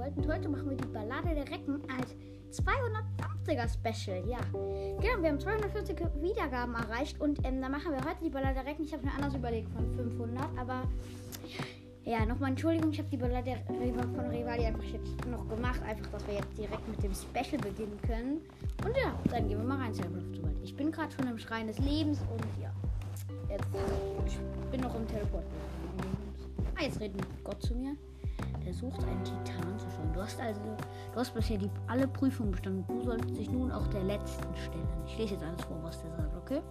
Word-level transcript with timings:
World 0.00 0.16
und 0.16 0.32
heute 0.32 0.48
machen 0.48 0.70
wir 0.70 0.76
die 0.76 0.88
Ballade 0.88 1.34
der 1.34 1.48
Recken 1.50 1.82
als 1.94 2.16
250er 2.52 3.68
Special. 3.68 4.26
Ja, 4.26 4.38
genau, 4.52 5.22
wir 5.22 5.28
haben 5.28 5.38
240 5.38 5.98
Wiedergaben 6.22 6.74
erreicht 6.74 7.20
und 7.20 7.38
ähm, 7.44 7.60
dann 7.60 7.70
machen 7.70 7.92
wir 7.92 8.00
heute 8.00 8.24
die 8.24 8.30
Ballade 8.30 8.54
der 8.54 8.66
Recken. 8.66 8.84
Ich 8.84 8.92
habe 8.94 9.04
mir 9.04 9.12
anders 9.12 9.34
überlegt 9.34 9.68
von 9.72 9.94
500, 9.94 10.58
aber 10.58 10.84
ja, 12.04 12.24
nochmal 12.24 12.50
Entschuldigung, 12.50 12.90
ich 12.92 12.98
habe 12.98 13.10
die 13.10 13.18
Ballade 13.18 13.56
von 13.66 14.26
Rivali 14.30 14.64
einfach 14.64 14.84
jetzt 14.84 15.26
noch 15.26 15.46
gemacht, 15.48 15.82
einfach, 15.82 16.10
dass 16.10 16.26
wir 16.26 16.34
jetzt 16.34 16.56
direkt 16.56 16.88
mit 16.88 17.02
dem 17.02 17.12
Special 17.12 17.60
beginnen 17.60 17.98
können. 18.06 18.40
Und 18.84 18.96
ja, 18.96 19.14
dann 19.30 19.48
gehen 19.48 19.58
wir 19.58 19.66
mal 19.66 19.78
rein, 19.78 19.92
Ich 20.62 20.74
bin 20.74 20.90
gerade 20.90 21.12
schon 21.12 21.28
im 21.28 21.38
Schrein 21.38 21.66
des 21.66 21.78
Lebens 21.78 22.20
und 22.32 22.42
ja, 22.62 22.72
jetzt 23.50 23.68
ich 24.26 24.38
bin 24.70 24.80
noch 24.80 24.94
im 24.94 25.06
Teleport. 25.06 25.44
Ah, 26.76 26.84
jetzt 26.84 26.98
redet 27.00 27.20
Gott 27.44 27.60
zu 27.60 27.74
mir. 27.74 27.94
Der 28.64 28.74
sucht 28.74 29.02
einen 29.04 29.24
Titan 29.24 29.78
zu 29.78 29.86
schauen. 29.90 30.12
Du 30.12 30.20
hast 30.20 30.40
also, 30.40 30.60
du 30.60 31.20
hast 31.20 31.34
bisher 31.34 31.58
die, 31.58 31.70
alle 31.86 32.06
Prüfungen 32.06 32.52
bestanden. 32.52 32.84
Du 32.88 33.02
solltest 33.02 33.36
dich 33.36 33.50
nun 33.50 33.72
auch 33.72 33.86
der 33.88 34.04
letzten 34.04 34.54
stellen. 34.56 34.88
Ich 35.06 35.18
lese 35.18 35.34
jetzt 35.34 35.44
alles 35.44 35.62
vor, 35.64 35.78
was 35.82 36.00
der 36.02 36.10
sagt, 36.12 36.36
okay? 36.36 36.62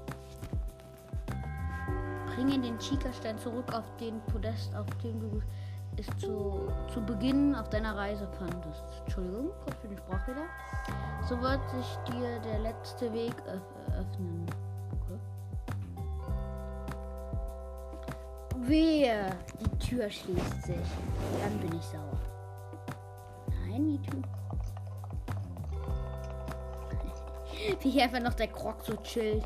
Bringe 2.36 2.60
den 2.60 2.78
Chica-Stein 2.80 3.38
zurück 3.38 3.74
auf 3.74 3.86
den 3.98 4.22
Podest, 4.32 4.74
auf 4.76 4.86
dem 5.04 5.20
du 5.20 5.42
es 5.98 6.08
zu, 6.18 6.72
zu 6.94 7.02
Beginn 7.02 7.56
auf 7.56 7.70
deiner 7.70 7.96
Reise 7.96 8.28
fandest. 8.38 8.84
Entschuldigung, 9.06 9.50
kurz 9.66 9.78
für 9.82 9.88
den 9.88 9.98
Sprachfehler. 9.98 10.46
So 11.28 11.42
wird 11.42 11.60
sich 11.72 12.14
dir 12.14 12.40
der 12.40 12.60
letzte 12.60 13.12
Weg 13.12 13.34
öffnen. 13.48 14.46
Wehe, 18.70 19.36
die 19.60 19.78
Tür 19.80 20.10
schließt 20.10 20.64
sich. 20.64 20.76
Dann 21.42 21.58
bin 21.60 21.78
ich 21.78 21.86
sauer. 21.86 22.20
Nein, 23.68 23.88
die 23.88 24.02
Tür. 24.10 24.22
Wie 27.82 27.90
hier 27.90 28.04
einfach 28.04 28.22
noch 28.22 28.36
der 28.36 28.48
Krog 28.48 28.84
so 28.86 28.96
chillt. 28.98 29.44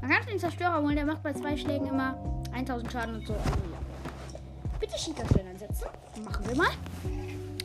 Man 0.00 0.10
kann 0.10 0.26
den 0.26 0.38
Zerstörer 0.38 0.82
holen, 0.82 0.96
der 0.96 1.06
macht 1.06 1.22
bei 1.22 1.32
zwei 1.32 1.56
Schlägen 1.56 1.86
immer 1.86 2.16
1000 2.52 2.92
Schaden 2.92 3.14
und 3.16 3.26
so. 3.26 3.34
Bitte 4.80 4.98
Schiekerstellen 4.98 5.48
einsetzen. 5.48 5.86
Machen 6.24 6.48
wir 6.48 6.56
mal. 6.56 6.70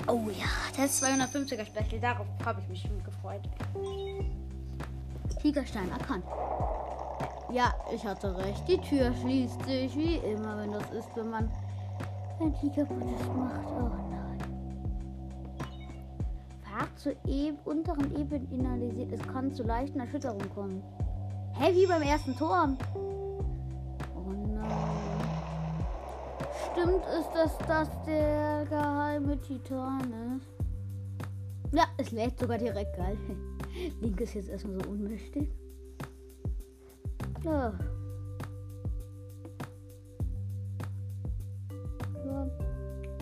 Oh 0.08 0.30
ja, 0.30 0.48
das 0.76 0.92
ist 0.92 1.04
250er 1.04 1.66
Special. 1.66 2.00
Darauf 2.00 2.28
habe 2.46 2.62
ich 2.62 2.68
mich 2.68 2.82
schon 2.82 3.04
gefreut. 3.04 3.42
Tigerstein 5.42 5.90
erkannt. 5.92 6.26
Ja, 7.52 7.74
ich 7.94 8.06
hatte 8.06 8.38
recht. 8.38 8.66
Die 8.66 8.78
Tür 8.78 9.14
schließt 9.14 9.66
sich 9.66 9.94
wie 9.98 10.16
immer, 10.18 10.58
wenn 10.58 10.72
das 10.72 10.90
ist, 10.92 11.10
wenn 11.16 11.30
man 11.30 11.52
ein 12.40 12.54
Tigerprotest 12.54 13.36
macht. 13.36 13.68
Oh 13.68 13.90
nein. 14.10 14.40
Fahrt 16.62 16.98
zur 16.98 17.12
e 17.28 17.52
unteren 17.66 18.16
Ebene 18.16 18.48
inhalisiert. 18.52 19.12
Es 19.12 19.22
kann 19.28 19.54
zu 19.54 19.64
leichten 19.64 20.00
Erschütterungen 20.00 20.50
kommen. 20.56 20.82
Hä, 21.60 21.76
wie 21.76 21.86
beim 21.86 22.02
ersten 22.04 22.38
Turm. 22.38 22.78
Oh 24.16 24.32
nein. 24.32 24.72
Stimmt 26.72 27.04
es, 27.06 27.30
dass 27.34 27.58
das 27.68 27.90
der 28.06 28.66
geheime 28.70 29.38
Titan 29.42 30.38
ist? 30.38 30.48
Ja, 31.74 31.84
es 31.98 32.12
lädt 32.12 32.40
sogar 32.40 32.58
direkt 32.58 32.96
geil. 32.96 33.18
Link 34.00 34.22
ist 34.22 34.36
jetzt 34.36 34.48
erstmal 34.48 34.82
so 34.82 34.90
unmächtig. 34.90 35.61
Ja. 37.44 37.74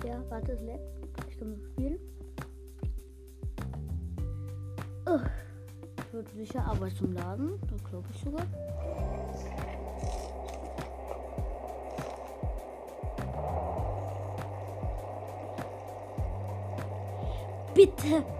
Ja, 0.05 0.23
warte, 0.29 0.51
es 0.53 0.61
leckt. 0.61 0.81
Ich 1.29 1.39
kann 1.39 1.55
spielen. 1.71 1.99
Oh. 5.05 5.19
Wird 6.11 6.29
sicher 6.29 6.65
Arbeit 6.65 6.95
zum 6.97 7.13
Laden. 7.13 7.59
Da 7.61 7.89
glaube 7.89 8.07
ich 8.11 8.21
sogar. 8.21 8.45
Bitte. 17.73 18.38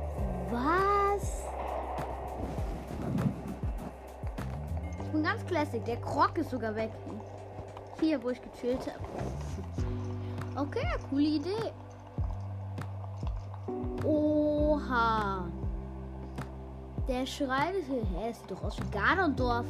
Ganz 5.30 5.46
classic. 5.46 5.86
Der 5.86 5.98
Krog 5.98 6.38
ist 6.38 6.50
sogar 6.50 6.76
weg. 6.76 6.92
Hier, 8.00 8.22
wo 8.24 8.30
ich 8.30 8.42
gechillt 8.42 8.80
habe. 8.88 9.00
Okay, 10.56 10.86
coole 11.10 11.24
Idee. 11.24 11.72
Oha. 14.04 15.46
Der 17.08 17.26
hier. 17.26 18.04
Hä, 18.06 18.34
sieht 18.34 18.50
doch 18.50 18.64
aus 18.64 18.78
wie 18.78 18.92
Ganondorf. 18.92 19.66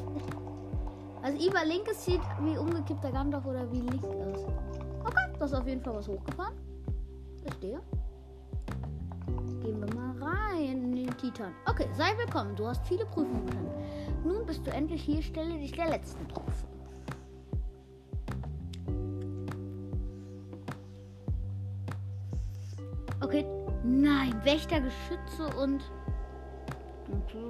Also 1.22 1.48
über 1.48 1.66
linkes 1.66 2.06
sieht 2.06 2.22
wie 2.42 2.58
umgekippter 2.58 3.12
Gandalf 3.12 3.46
oder 3.46 3.70
wie 3.72 3.82
Licht 3.82 4.06
aus. 4.06 4.46
Okay, 5.04 5.34
das 5.38 5.52
ist 5.52 5.58
auf 5.58 5.68
jeden 5.68 5.82
Fall 5.82 5.96
was 5.96 6.08
hochgefahren. 6.08 6.54
Verstehe. 7.42 7.82
Gehen 9.62 9.82
wir 9.82 9.94
mal 9.94 10.16
rein 10.22 10.84
in 10.84 10.96
den 10.96 11.18
Titan. 11.18 11.54
Okay, 11.66 11.88
sei 11.98 12.18
willkommen. 12.18 12.56
Du 12.56 12.68
hast 12.68 12.86
viele 12.88 13.06
Prüfungen. 13.06 13.50
Nun 14.24 14.46
bist 14.46 14.66
du 14.68 14.72
endlich 14.72 15.02
hier, 15.02 15.22
stelle 15.22 15.58
dich 15.58 15.72
der 15.72 15.90
letzten 15.90 16.28
Prüfung. 16.28 16.70
Okay, 23.22 23.46
nein, 23.84 24.34
Wächter, 24.44 24.80
Geschütze 24.82 25.56
und. 25.62 25.84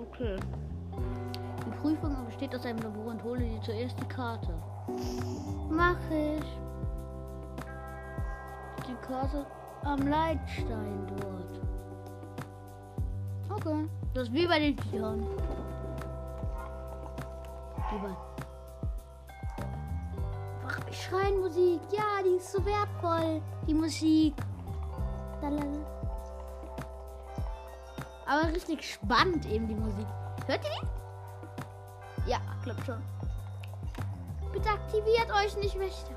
Okay. 0.02 0.36
Die 1.66 1.72
Prüfung 1.82 2.16
besteht 2.26 2.56
aus 2.56 2.66
einem 2.66 2.80
Labor 2.80 3.06
und 3.08 3.24
hole 3.24 3.40
dir 3.40 3.62
zuerst 3.62 4.00
die 4.00 4.08
Karte. 4.08 4.54
Mach 5.70 5.98
ich. 6.10 6.44
Die 8.88 8.96
Karte 9.06 9.46
am 9.84 10.08
Leitstein 10.08 11.08
dort. 11.08 11.62
Okay. 13.50 13.88
Das 14.14 14.24
ist 14.28 14.34
wie 14.34 14.48
bei 14.48 14.60
den 14.60 14.78
Tieren. 14.78 15.26
Lieber. 17.92 18.16
Ach, 20.68 20.80
Schreinmusik. 20.94 21.82
Ja, 21.92 22.22
die 22.24 22.38
ist 22.38 22.52
so 22.52 22.64
wertvoll. 22.66 23.42
Die 23.68 23.74
Musik. 23.74 24.36
Aber 28.30 28.48
richtig 28.54 28.84
spannend 28.84 29.46
eben 29.48 29.68
die 29.68 29.74
Musik. 29.74 30.06
Hört 30.46 30.64
ihr 30.64 30.70
die? 30.70 32.30
Ja, 32.30 32.40
klappt 32.62 32.86
schon. 32.86 33.02
Bitte 34.52 34.70
aktiviert 34.70 35.32
euch 35.32 35.58
nicht, 35.58 35.80
Wächter. 35.80 36.14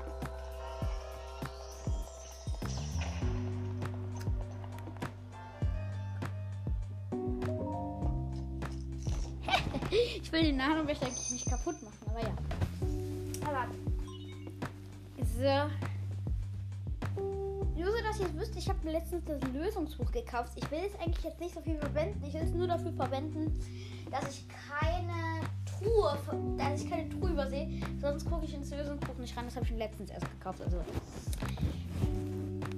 ich 9.89 10.31
will 10.31 10.43
den 10.43 10.61
eigentlich 10.61 11.01
nicht 11.01 11.32
kaputt 11.63 11.81
machen, 11.83 11.97
aber 12.09 12.21
ja. 12.21 12.33
Aber. 13.47 13.67
So. 15.37 15.69
Nur 17.75 17.91
so, 17.91 18.03
dass 18.03 18.19
ihr 18.19 18.27
es 18.27 18.35
wisst, 18.35 18.55
ich 18.57 18.69
habe 18.69 18.79
mir 18.83 18.91
letztens 18.93 19.23
das 19.25 19.39
Lösungsbuch 19.53 20.11
gekauft. 20.11 20.53
Ich 20.55 20.69
will 20.71 20.79
es 20.85 20.99
eigentlich 20.99 21.23
jetzt 21.23 21.39
nicht 21.39 21.53
so 21.53 21.61
viel 21.61 21.77
verwenden. 21.77 22.23
Ich 22.25 22.33
will 22.33 22.41
es 22.41 22.51
nur 22.51 22.67
dafür 22.67 22.91
verwenden, 22.93 23.59
dass 24.11 24.29
ich 24.29 24.45
keine 24.47 25.41
Truhe, 25.65 26.17
dass 26.57 26.81
ich 26.81 26.89
keine 26.89 27.09
Truhe 27.09 27.31
übersehe. 27.31 27.81
Sonst 27.99 28.29
gucke 28.29 28.45
ich 28.45 28.53
ins 28.53 28.69
Lösungsbuch 28.69 29.17
nicht 29.17 29.35
rein. 29.35 29.45
Das 29.45 29.55
habe 29.55 29.65
ich 29.65 29.71
letztens 29.71 30.11
erst 30.11 30.29
gekauft. 30.29 30.61
Also. 30.61 30.77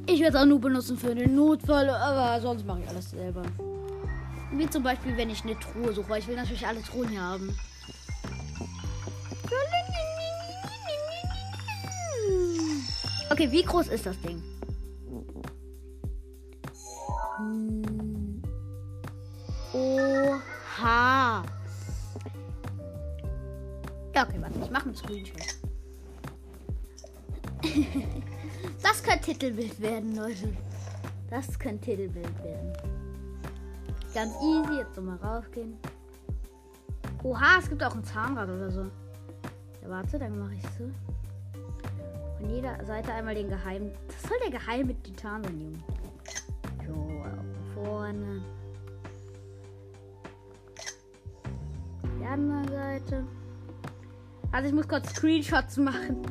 Ich 0.08 0.20
werde 0.22 0.38
es 0.38 0.44
auch 0.44 0.48
nur 0.48 0.60
benutzen 0.60 0.98
für 0.98 1.14
den 1.14 1.36
Notfall, 1.36 1.90
aber 1.90 2.40
sonst 2.42 2.66
mache 2.66 2.82
ich 2.82 2.90
alles 2.90 3.12
selber. 3.12 3.44
Wie 4.52 4.70
zum 4.70 4.84
Beispiel, 4.84 5.18
wenn 5.18 5.30
ich 5.30 5.44
eine 5.44 5.60
Truhe 5.60 5.94
suche, 5.94 6.10
weil 6.10 6.20
ich 6.20 6.28
will 6.28 6.36
natürlich 6.36 6.66
alle 6.66 6.82
Truhen 6.82 7.10
hier 7.10 7.22
haben. 7.22 7.56
Okay, 13.36 13.52
wie 13.52 13.64
groß 13.64 13.90
ist 13.90 14.06
das 14.06 14.16
Ding? 14.22 14.42
Oha. 19.74 21.44
Ja, 24.16 24.24
okay, 24.24 24.38
warte, 24.40 24.58
ich 24.64 24.72
mache 24.72 24.86
einen 24.86 24.96
Screenshot. 24.96 25.36
das 28.82 29.04
kann 29.04 29.20
Titelbild 29.20 29.82
werden, 29.82 30.16
Leute. 30.16 30.56
Das 31.30 31.60
kann 31.60 31.82
Titelbild 31.82 32.42
werden. 32.42 32.72
Ganz 34.14 34.34
easy. 34.36 34.78
Jetzt 34.78 34.96
nochmal 34.96 35.18
raufgehen. 35.18 35.78
Oha, 37.22 37.60
es 37.60 37.68
gibt 37.68 37.84
auch 37.84 37.96
ein 37.96 38.04
Zahnrad 38.06 38.48
oder 38.48 38.72
so. 38.72 38.84
Ja, 39.82 39.90
warte, 39.90 40.20
dann 40.20 40.40
mache 40.40 40.54
ich 40.54 40.64
so. 40.80 40.90
Von 42.46 42.54
jeder 42.54 42.86
Seite 42.86 43.12
einmal 43.12 43.34
den 43.34 43.50
geheimen. 43.50 43.92
Das 44.08 44.22
soll 44.30 44.38
der 44.44 44.52
geheime 44.52 44.94
Titan 45.02 45.44
sein, 45.44 45.60
Junge. 45.60 45.80
So, 46.86 47.26
vorne. 47.74 48.44
Die 52.20 52.26
andere 52.26 52.70
Seite. 52.70 53.26
Also 54.52 54.68
ich 54.68 54.76
muss 54.76 54.88
kurz 54.88 55.10
Screenshots 55.10 55.78
machen. 55.78 56.22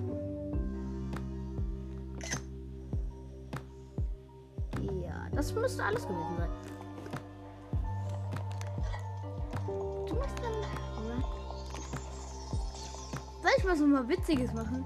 Ja, 5.03 5.27
das 5.35 5.53
müsste 5.53 5.83
alles 5.83 6.07
gewesen 6.07 6.37
sein. 6.39 6.51
Du 10.07 10.15
musst 10.15 10.39
dann. 10.39 10.53
Soll 13.43 13.53
ich 13.59 13.67
was 13.67 13.81
mal 13.81 14.09
Witziges 14.09 14.53
machen? 14.53 14.85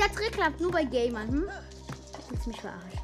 Dieser 0.00 0.14
Trick 0.14 0.32
klappt 0.32 0.60
nur 0.60 0.70
bei 0.70 0.84
Gamern, 0.84 1.28
hm? 1.28 1.44
Willst 2.30 2.46
mich 2.46 2.58
verarschen? 2.58 3.00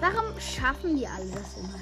Warum 0.00 0.40
schaffen 0.40 0.96
die 0.96 1.06
alle 1.06 1.26
das 1.26 1.58
immer? 1.58 1.78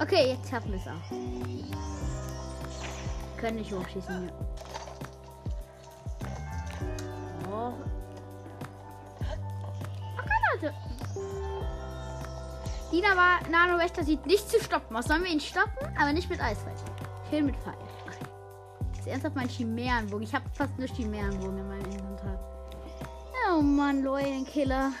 Okay, 0.00 0.30
jetzt 0.30 0.48
schaffen 0.48 0.72
wir 0.72 0.78
es 0.78 0.86
auch. 0.86 1.10
Können 3.36 3.56
nicht 3.56 3.72
hochschießen 3.72 4.20
hier. 4.20 4.32
War 13.16 13.40
Nano 13.50 13.78
Wächter 13.78 14.04
sieht 14.04 14.24
nicht 14.24 14.48
zu 14.48 14.58
stoppen. 14.58 14.96
Was 14.96 15.06
sollen 15.06 15.22
wir 15.22 15.30
ihn 15.30 15.40
stoppen? 15.40 15.86
Aber 15.98 16.12
nicht 16.12 16.30
mit 16.30 16.40
Eisfeld. 16.40 16.78
Kill 17.28 17.42
mit 17.42 17.56
Pfeil. 17.56 17.74
Okay. 18.06 18.98
Ist 18.98 19.06
ernsthaft 19.06 19.36
mein 19.36 19.48
Chimärenbogen. 19.48 20.22
Ich 20.22 20.34
habe 20.34 20.44
fast 20.54 20.78
nur 20.78 20.88
Chimärenbogen 20.88 21.58
in 21.58 21.68
meinem 21.68 21.84
Inventar. 21.84 22.38
Oh 23.50 23.60
Mann, 23.60 24.02
Leute, 24.02 24.44
Killer. 24.50 24.92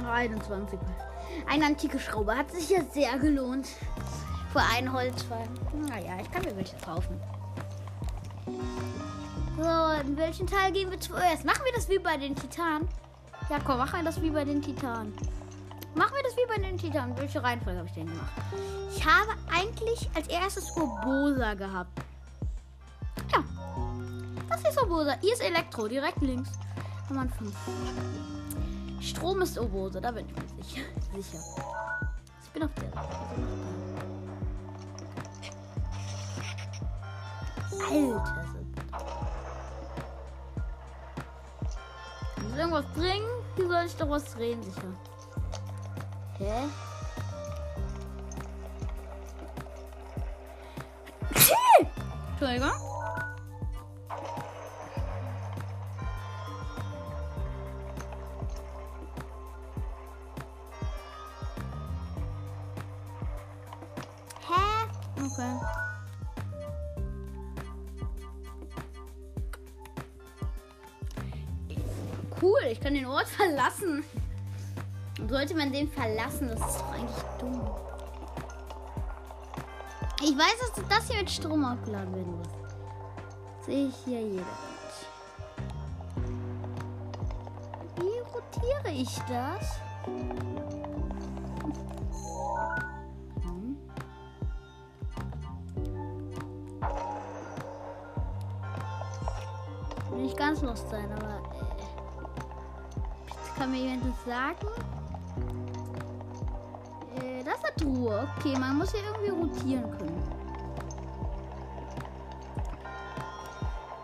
Nur 0.00 0.10
21. 0.10 0.78
Eine 1.46 1.66
antike 1.66 1.98
Schraube 1.98 2.34
hat 2.34 2.50
sich 2.50 2.70
ja 2.70 2.82
sehr 2.90 3.18
gelohnt. 3.18 3.68
Für 4.52 4.60
ein 4.60 4.90
Holzfall. 4.90 5.46
Naja, 5.88 6.16
ich 6.22 6.30
kann 6.30 6.42
mir 6.42 6.56
welche 6.56 6.76
kaufen. 6.78 7.20
So, 9.68 10.00
in 10.00 10.16
welchen 10.16 10.46
Teil 10.46 10.72
gehen 10.72 10.90
wir 10.90 10.98
zuerst? 10.98 11.44
Machen 11.44 11.60
wir 11.62 11.72
das 11.74 11.90
wie 11.90 11.98
bei 11.98 12.16
den 12.16 12.34
Titanen? 12.34 12.88
Ja, 13.50 13.58
komm, 13.62 13.76
machen 13.76 13.98
wir 13.98 14.04
das 14.04 14.22
wie 14.22 14.30
bei 14.30 14.42
den 14.42 14.62
Titanen. 14.62 15.12
Machen 15.94 16.14
wir 16.14 16.22
das 16.22 16.34
wie 16.38 16.46
bei 16.48 16.56
den 16.56 16.78
Titanen. 16.78 17.14
Welche 17.18 17.42
Reihenfolge 17.42 17.78
habe 17.78 17.86
ich 17.86 17.94
denn 17.94 18.06
gemacht? 18.06 18.30
Ich 18.96 19.04
habe 19.04 19.34
eigentlich 19.54 20.08
als 20.14 20.26
erstes 20.28 20.70
Urbosa 20.70 21.52
gehabt. 21.52 22.00
Ja. 23.30 23.44
Das 24.48 24.62
ist 24.62 24.80
Urbosa. 24.80 25.18
Hier 25.20 25.34
ist 25.34 25.42
Elektro, 25.42 25.86
direkt 25.86 26.22
links. 26.22 26.48
Nummer 27.10 27.28
5. 27.28 27.54
Strom 29.02 29.42
ist 29.42 29.58
Urbosa, 29.58 30.00
da 30.00 30.12
bin 30.12 30.24
ich 30.24 30.34
mir 30.34 30.64
sicher. 30.64 30.86
sicher. 31.20 31.44
Ich 32.42 32.50
bin 32.52 32.62
auf 32.62 32.70
der 32.74 32.84
Seite. 32.84 33.06
Alter. 37.90 38.47
Irgendwas 42.58 42.86
bringen? 42.94 43.26
Hier 43.56 43.68
soll 43.68 43.84
ich 43.86 43.96
doch 43.96 44.10
was 44.10 44.24
drehen, 44.34 44.62
sicher. 44.62 44.92
Hä? 46.38 46.68
Entschuldigung. 52.30 52.87
Verlassen. 73.68 74.04
Sollte 75.28 75.54
man 75.54 75.72
den 75.72 75.88
verlassen, 75.88 76.48
das 76.48 76.60
ist 76.60 76.80
doch 76.80 76.92
eigentlich 76.92 77.22
dumm. 77.38 77.70
Ich 80.22 80.36
weiß, 80.36 80.72
dass 80.74 80.88
das 80.88 81.08
hier 81.08 81.20
mit 81.20 81.30
Strom 81.30 81.64
aufgeladen 81.64 82.14
werden 82.14 82.38
muss. 82.38 82.48
Sehe 83.64 83.88
ich 83.88 83.94
hier 84.04 84.20
jeder. 84.20 84.42
Wie 87.96 88.18
rotiere 88.32 88.92
ich 88.92 89.18
das? 89.28 89.80
Hm. 90.04 90.38
Will 100.10 100.22
nicht 100.22 100.36
ganz 100.36 100.62
lost 100.62 100.88
sein, 100.90 101.10
aber 101.12 101.27
kann 103.58 103.72
mir 103.72 103.78
jemand 103.78 104.04
das 104.04 104.24
sagen? 104.24 104.66
Äh, 107.16 107.42
das 107.44 107.54
ist 107.56 107.64
eine 107.64 107.76
Truhe. 107.76 108.28
Okay, 108.38 108.56
man 108.58 108.78
muss 108.78 108.92
hier 108.92 109.02
irgendwie 109.04 109.30
rotieren 109.30 109.90
können. 109.98 110.22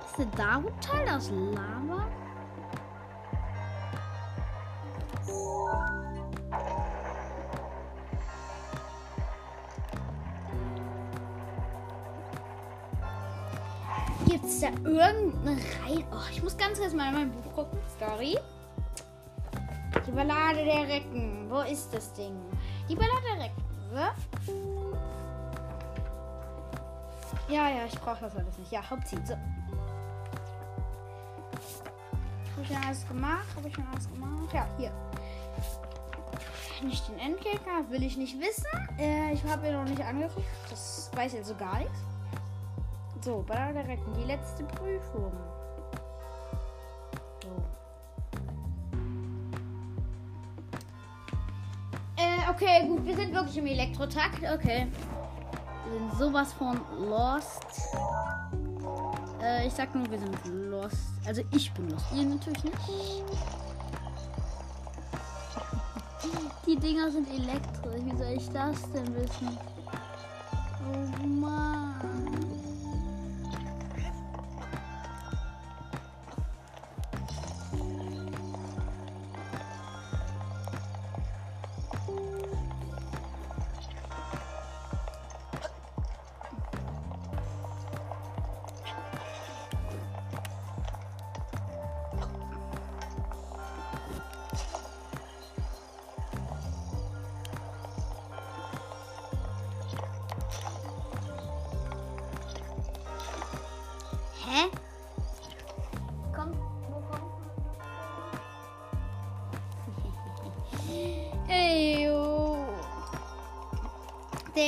Ist 0.06 0.18
der 0.18 0.26
Darut-Teil 0.26 1.08
aus 1.08 1.30
Lava? 1.30 2.06
Gibt 14.26 14.44
es 14.44 14.60
da 14.60 14.68
irgendeine 14.68 15.56
Reihe? 15.56 16.04
Oh, 16.12 16.16
ich 16.30 16.42
muss 16.42 16.56
ganz 16.56 16.78
kurz 16.78 16.92
mal 16.92 17.08
in 17.08 17.14
mein 17.14 17.30
Buch 17.30 17.54
gucken. 17.54 17.78
Story. 17.96 18.36
Die 20.06 20.10
Ballade 20.10 20.64
der 20.64 20.86
Recken. 20.86 21.50
Wo 21.50 21.60
ist 21.60 21.92
das 21.92 22.12
Ding? 22.12 22.34
Die 22.88 22.94
Ballade 22.94 23.22
der 23.36 23.44
Recken. 23.44 23.64
So. 23.90 23.96
Ja, 27.48 27.68
ja, 27.68 27.84
ich 27.86 27.98
brauche 28.00 28.20
das 28.20 28.36
alles 28.36 28.58
nicht. 28.58 28.72
Ja, 28.72 28.82
Hauptziel. 28.88 29.24
So. 29.26 29.34
Habe 32.54 32.62
ich 32.62 32.68
schon 32.68 32.84
alles 32.84 33.08
gemacht? 33.08 33.46
Habe 33.56 33.68
ich 33.68 33.74
schon 33.74 33.86
alles 33.92 34.08
gemacht? 34.10 34.52
Ja, 34.52 34.66
hier. 34.78 34.92
Nicht 36.82 37.08
den 37.08 37.18
Endgegner, 37.18 37.88
will 37.88 38.02
ich 38.02 38.16
nicht 38.16 38.38
wissen. 38.38 38.66
Äh, 38.98 39.32
ich 39.32 39.42
habe 39.44 39.68
ihn 39.68 39.74
noch 39.74 39.84
nicht 39.84 40.02
angeguckt. 40.02 40.46
Das 40.68 41.10
weiß 41.14 41.32
ich 41.32 41.38
also 41.38 41.54
gar 41.54 41.78
nichts. 41.78 41.98
So, 43.22 43.42
Ballade 43.46 43.74
der 43.74 43.88
Recken. 43.88 44.12
Die 44.14 44.24
letzte 44.24 44.64
Prüfung. 44.64 45.32
Okay, 52.54 52.86
gut, 52.86 53.04
wir 53.04 53.16
sind 53.16 53.32
wirklich 53.32 53.58
im 53.58 53.66
Elektrotakt. 53.66 54.42
Okay. 54.42 54.86
Wir 55.86 55.98
sind 55.98 56.18
sowas 56.18 56.52
von 56.52 56.80
lost. 56.98 57.64
Äh, 59.42 59.66
ich 59.66 59.72
sag 59.72 59.94
nur, 59.94 60.10
wir 60.10 60.18
sind 60.18 60.36
lost. 60.70 60.96
Also 61.26 61.42
ich 61.52 61.72
bin 61.72 61.90
lost. 61.90 62.06
Ihr 62.14 62.24
natürlich 62.24 62.64
nicht. 62.64 62.78
Die 66.66 66.76
Dinger 66.76 67.10
sind 67.10 67.28
elektrisch. 67.28 68.04
Wie 68.04 68.16
soll 68.16 68.34
ich 68.36 68.48
das 68.50 68.90
denn 68.92 69.14
wissen? 69.14 69.58
Oh 70.86 71.23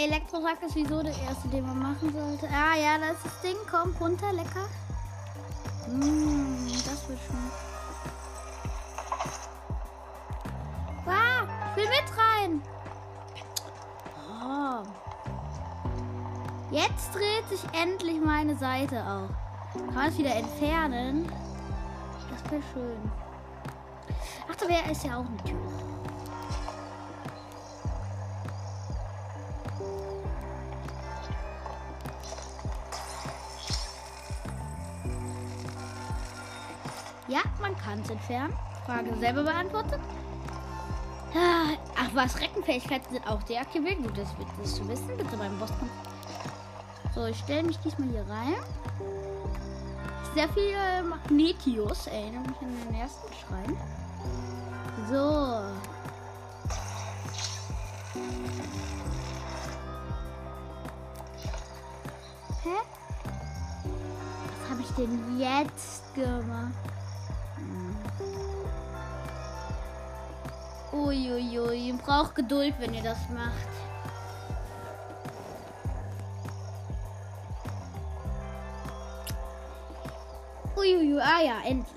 Elektrosack 0.06 0.62
ist 0.62 0.76
wieso 0.76 1.02
der 1.02 1.16
erste, 1.18 1.48
den 1.48 1.66
man 1.66 1.80
machen 1.80 2.12
sollte. 2.12 2.46
Ah 2.48 2.76
ja, 2.76 2.96
da 2.96 3.08
ist 3.08 3.24
das 3.24 3.40
Ding. 3.40 3.56
Komm, 3.68 3.92
runter, 4.00 4.32
lecker. 4.32 4.68
Mmh, 5.88 6.70
das 6.84 7.08
wird 7.08 7.18
schon. 7.26 7.50
Ah, 11.06 11.42
ich 11.70 11.76
will 11.76 11.88
mit 11.88 12.04
rein. 12.16 12.62
Oh. 14.44 14.84
Jetzt 16.70 17.12
dreht 17.12 17.48
sich 17.48 17.64
endlich 17.72 18.20
meine 18.20 18.56
Seite 18.56 19.00
auch. 19.00 19.30
Kann 19.72 19.94
man 19.94 20.08
es 20.08 20.18
wieder 20.18 20.36
entfernen? 20.36 21.32
Das 22.30 22.52
wäre 22.52 22.62
schön. 22.72 23.10
Ach, 24.48 24.54
da 24.54 24.68
wäre 24.68 24.88
ist 24.92 25.04
ja 25.04 25.16
auch 25.16 25.24
eine 25.26 25.36
Tür. 25.38 25.75
Es 37.94 38.10
entfernen. 38.10 38.52
Frage 38.84 39.16
selber 39.16 39.44
beantwortet. 39.44 40.00
Ah, 41.34 41.76
ach 41.96 42.08
was, 42.14 42.40
Reckenfähigkeiten 42.40 43.14
sind 43.14 43.26
auch 43.26 43.42
deaktiviert. 43.44 43.98
Gut, 43.98 44.18
das 44.18 44.36
wird 44.38 44.48
es 44.62 44.74
zu 44.74 44.88
wissen. 44.88 45.08
Bitte 45.16 45.36
beim 45.36 45.58
Boss 45.58 45.70
kommt. 45.78 45.90
So, 47.14 47.26
ich 47.26 47.38
stelle 47.38 47.62
mich 47.62 47.78
diesmal 47.78 48.08
hier 48.08 48.26
rein. 48.28 48.54
Sehr 50.34 50.48
viel 50.50 50.74
äh, 50.74 51.02
Magnetius. 51.02 52.08
Erinnere 52.08 52.42
mich 52.42 52.60
an 52.60 52.88
den 52.88 52.94
ersten 53.00 53.32
Schrein. 53.34 53.76
So. 55.08 55.62
Hä? 62.62 62.76
Was 64.60 64.70
habe 64.70 64.82
ich 64.82 64.90
denn 64.96 65.38
jetzt 65.38 66.14
gemacht? 66.14 66.85
Uiuiui, 71.06 71.92
braucht 72.04 72.34
Geduld, 72.34 72.74
wenn 72.80 72.92
ihr 72.92 73.02
das 73.02 73.18
macht. 73.28 73.68
Uiuiui, 80.76 81.20
ah 81.20 81.40
ja, 81.40 81.60
endlich. 81.64 81.94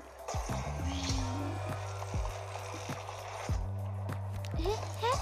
Hä? 4.58 4.74
Hä? 5.00 5.12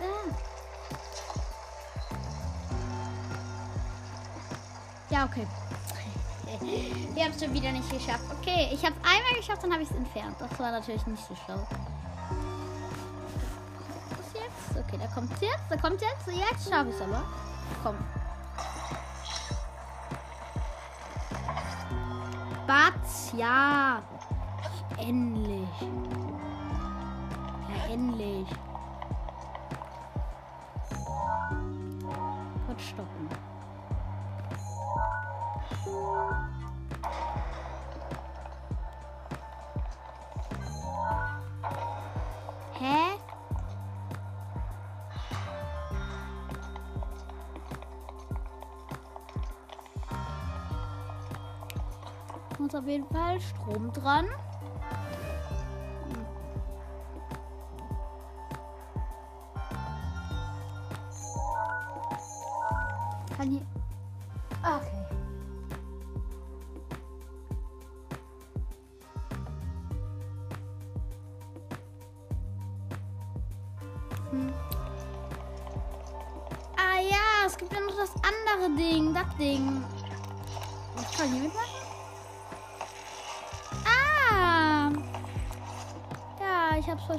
Ah. 0.00 0.28
Ja, 5.10 5.24
okay. 5.24 5.46
Wir 6.62 7.24
haben 7.24 7.32
es 7.32 7.42
schon 7.42 7.52
wieder 7.52 7.72
nicht 7.72 7.90
geschafft. 7.90 8.24
Okay, 8.40 8.70
ich 8.72 8.84
habe 8.84 8.94
einmal 9.02 9.34
geschafft, 9.36 9.62
dann 9.62 9.72
habe 9.72 9.82
ich 9.82 9.90
es 9.90 9.96
entfernt. 9.96 10.36
Das 10.38 10.58
war 10.58 10.70
natürlich 10.70 11.06
nicht 11.06 11.24
so 11.26 11.34
schlau. 11.46 11.66
Okay, 14.92 14.98
da 14.98 15.06
kommt 15.08 15.30
jetzt, 15.40 15.64
da 15.68 15.76
kommt 15.76 16.00
jetzt. 16.00 16.26
Jetzt 16.26 16.70
schaffe 16.70 16.90
ich 16.90 16.94
es 16.96 17.02
aber. 17.02 17.22
Komm. 17.82 17.96
Batz, 22.66 23.32
ja. 23.36 24.02
Endlich. 24.98 25.68
Ja, 27.68 27.92
endlich. 27.92 28.48
Auf 52.82 52.88
jeden 52.88 53.06
Fall 53.06 53.40
Strom 53.40 53.92
dran. 53.92 54.26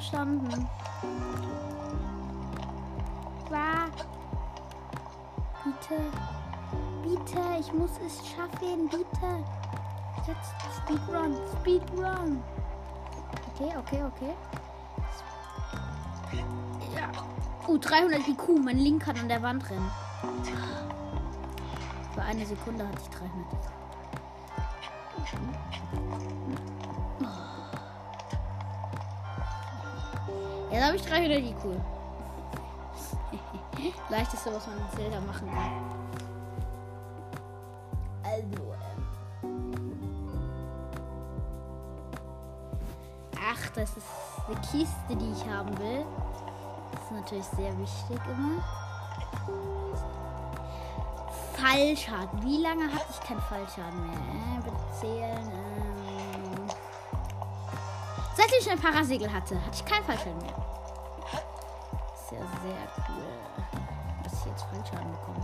Verstanden. 0.04 0.68
War. 3.48 3.88
Bitte. 5.64 6.02
Bitte, 7.02 7.40
ich 7.60 7.72
muss 7.72 7.90
es 8.04 8.26
schaffen, 8.28 8.88
bitte. 8.88 9.44
Jetzt 10.26 10.54
Speedrun, 10.78 11.36
Speedrun. 11.60 12.42
Okay, 13.54 13.72
okay, 13.78 14.02
okay. 14.04 14.34
Ja. 16.94 17.10
Uh, 17.68 17.78
300 17.78 18.26
IQ. 18.28 18.48
Mein 18.62 18.78
Link 18.78 19.02
kann 19.02 19.16
an 19.18 19.28
der 19.28 19.42
Wand 19.42 19.68
rennen. 19.70 19.90
Für 22.14 22.22
eine 22.22 22.44
Sekunde 22.46 22.86
hatte 22.86 22.98
ich 23.02 23.10
300 23.10 23.52
IQ. 23.52 23.83
Jetzt 30.74 30.84
habe 30.84 30.96
ich 30.96 31.02
300 31.02 31.38
IQ. 31.38 31.64
Leichteste, 34.10 34.52
was 34.52 34.66
man 34.66 34.76
in 34.76 34.90
Zelda 34.96 35.20
machen 35.20 35.48
kann. 35.48 35.70
Also, 38.24 38.74
ähm. 38.82 39.70
Ach, 43.36 43.68
das 43.76 43.90
ist 43.96 44.06
eine 44.48 44.56
Kiste, 44.62 45.14
die 45.14 45.30
ich 45.30 45.48
haben 45.48 45.78
will. 45.78 46.04
Das 46.90 47.02
ist 47.02 47.12
natürlich 47.12 47.46
sehr 47.46 47.78
wichtig 47.78 48.18
immer. 48.26 48.64
Fallschaden. 51.52 52.42
Wie 52.42 52.60
lange 52.60 52.92
hatte 52.92 53.06
ich 53.10 53.20
keinen 53.20 53.42
Fallschaden 53.42 54.10
mehr? 54.10 54.18
Äh, 54.58 54.62
bezählen. 54.64 55.52
Ähm. 55.52 55.93
Seit 58.44 58.60
ich 58.60 58.70
ein 58.70 58.78
Parasegel 58.78 59.32
hatte, 59.32 59.56
hatte 59.56 59.70
ich 59.72 59.84
keinen 59.86 60.04
Fallschaden 60.04 60.36
mehr. 60.36 60.54
Ist 62.12 62.30
ja 62.30 62.38
sehr 62.38 63.06
cool, 63.08 63.24
dass 64.22 64.32
ich 64.34 64.44
jetzt 64.44 64.64
Fallschaden 64.64 65.10
bekomme. 65.12 65.40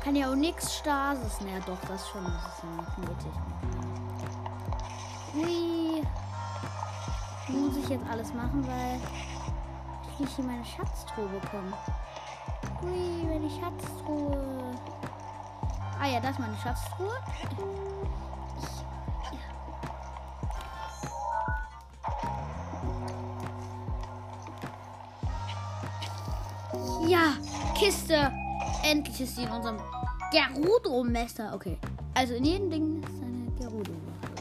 Kann 0.00 0.14
ja 0.14 0.30
auch 0.30 0.36
nichts 0.36 0.76
Stasis. 0.76 1.40
Naja, 1.40 1.58
doch, 1.66 1.78
das 1.88 2.08
schon. 2.08 2.24
Das 2.24 2.58
ist 2.88 2.98
nötig. 2.98 3.32
Hui. 5.34 6.06
Muss 7.48 7.76
ich 7.76 7.88
jetzt 7.88 8.06
alles 8.08 8.32
machen, 8.32 8.64
weil 8.68 9.00
ich 10.12 10.20
nicht 10.20 10.38
in 10.38 10.46
meine 10.46 10.64
Schatztruhe 10.64 11.26
bekomme. 11.26 11.72
Hui, 12.80 13.26
meine 13.26 13.50
Schatztruhe. 13.50 14.76
Ah 16.00 16.06
ja, 16.06 16.20
das 16.20 16.32
ist 16.32 16.38
meine 16.38 16.56
Schatztruhe. 16.58 17.16
Kiste. 27.84 28.32
Endlich 28.82 29.20
ist 29.20 29.36
sie 29.36 29.42
in 29.42 29.50
unserem 29.50 29.76
Gerudo-Messer. 30.32 31.52
Okay. 31.54 31.76
Also 32.14 32.32
in 32.32 32.44
jedem 32.44 32.70
Ding 32.70 33.02
ist 33.02 33.22
eine 33.22 33.50
Gerudo-Waffe. 33.58 34.32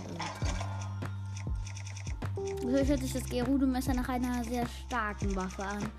So 2.62 2.70
hört 2.70 3.00
sich 3.02 3.12
das 3.12 3.26
Gerudo-Messer 3.26 3.94
nach 3.96 4.08
einer 4.08 4.46
sehr 4.46 4.66
starken 4.88 5.36
Waffe 5.36 5.62
an. 5.62 5.92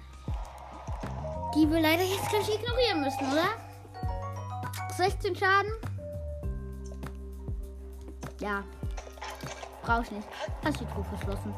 Die 1.55 1.71
wir 1.71 1.81
leider 1.81 2.03
jetzt 2.03 2.31
gleich 2.31 2.49
ignorieren 2.49 3.03
müssen, 3.03 3.31
oder? 3.31 3.51
16 4.97 5.37
Schaden? 5.37 5.71
Ja. 8.41 8.65
Brauche 9.83 10.03
ich 10.05 10.13
nicht. 10.13 10.29
Hast 10.65 10.81
die 10.81 10.87
Truhe 10.87 11.05
verschlossen. 11.05 11.55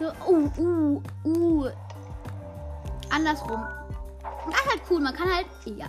So, 0.00 0.06
uh, 0.28 0.50
uh, 0.58 1.02
uh. 1.24 1.70
Andersrum. 3.08 3.85
Das 4.46 4.60
ist 4.60 4.70
halt 4.70 4.82
cool. 4.90 5.00
Man 5.00 5.14
kann 5.14 5.34
halt. 5.34 5.46
Ja. 5.64 5.86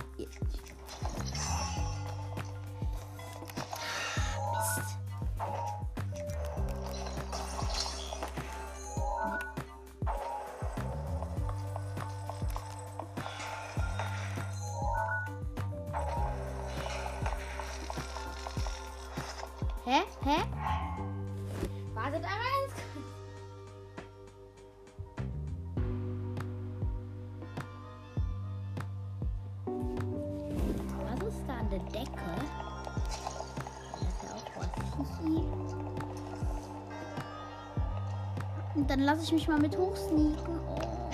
Lasse 39.18 39.26
ich 39.26 39.32
mich 39.32 39.48
mal 39.48 39.58
mit 39.58 39.76
hochsneaken. 39.76 40.60
Oh. 40.68 41.10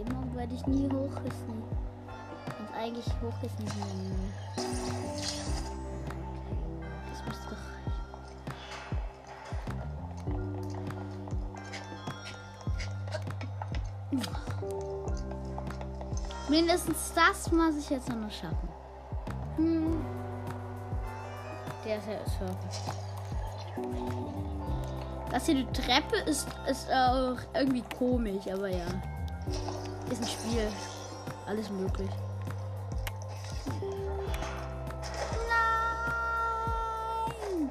Immer 0.00 0.34
werde 0.34 0.54
ich 0.54 0.66
nie 0.66 0.88
hochgesneakt. 0.90 1.76
Und 2.58 2.74
eigentlich 2.74 3.04
hochgesneakt. 3.22 3.74
Das 7.10 7.22
müsste 7.26 7.50
doch 7.50 7.58
Mindestens 16.48 17.12
das 17.14 17.52
muss 17.52 17.76
ich 17.76 17.90
jetzt 17.90 18.08
noch 18.08 18.30
schaffen. 18.30 18.68
Hm. 19.56 20.02
Der 21.84 21.98
ist 21.98 22.06
ja 22.06 22.24
surfen. 22.24 23.07
Das 25.38 25.46
hier 25.46 25.54
die 25.54 25.72
Treppe 25.72 26.16
ist, 26.28 26.48
ist 26.68 26.90
auch 26.90 27.36
irgendwie 27.54 27.84
komisch, 27.96 28.48
aber 28.52 28.66
ja. 28.66 28.86
Ist 30.10 30.20
ein 30.20 30.26
Spiel. 30.26 30.68
Alles 31.46 31.70
möglich. 31.70 32.10
Nein! 37.46 37.70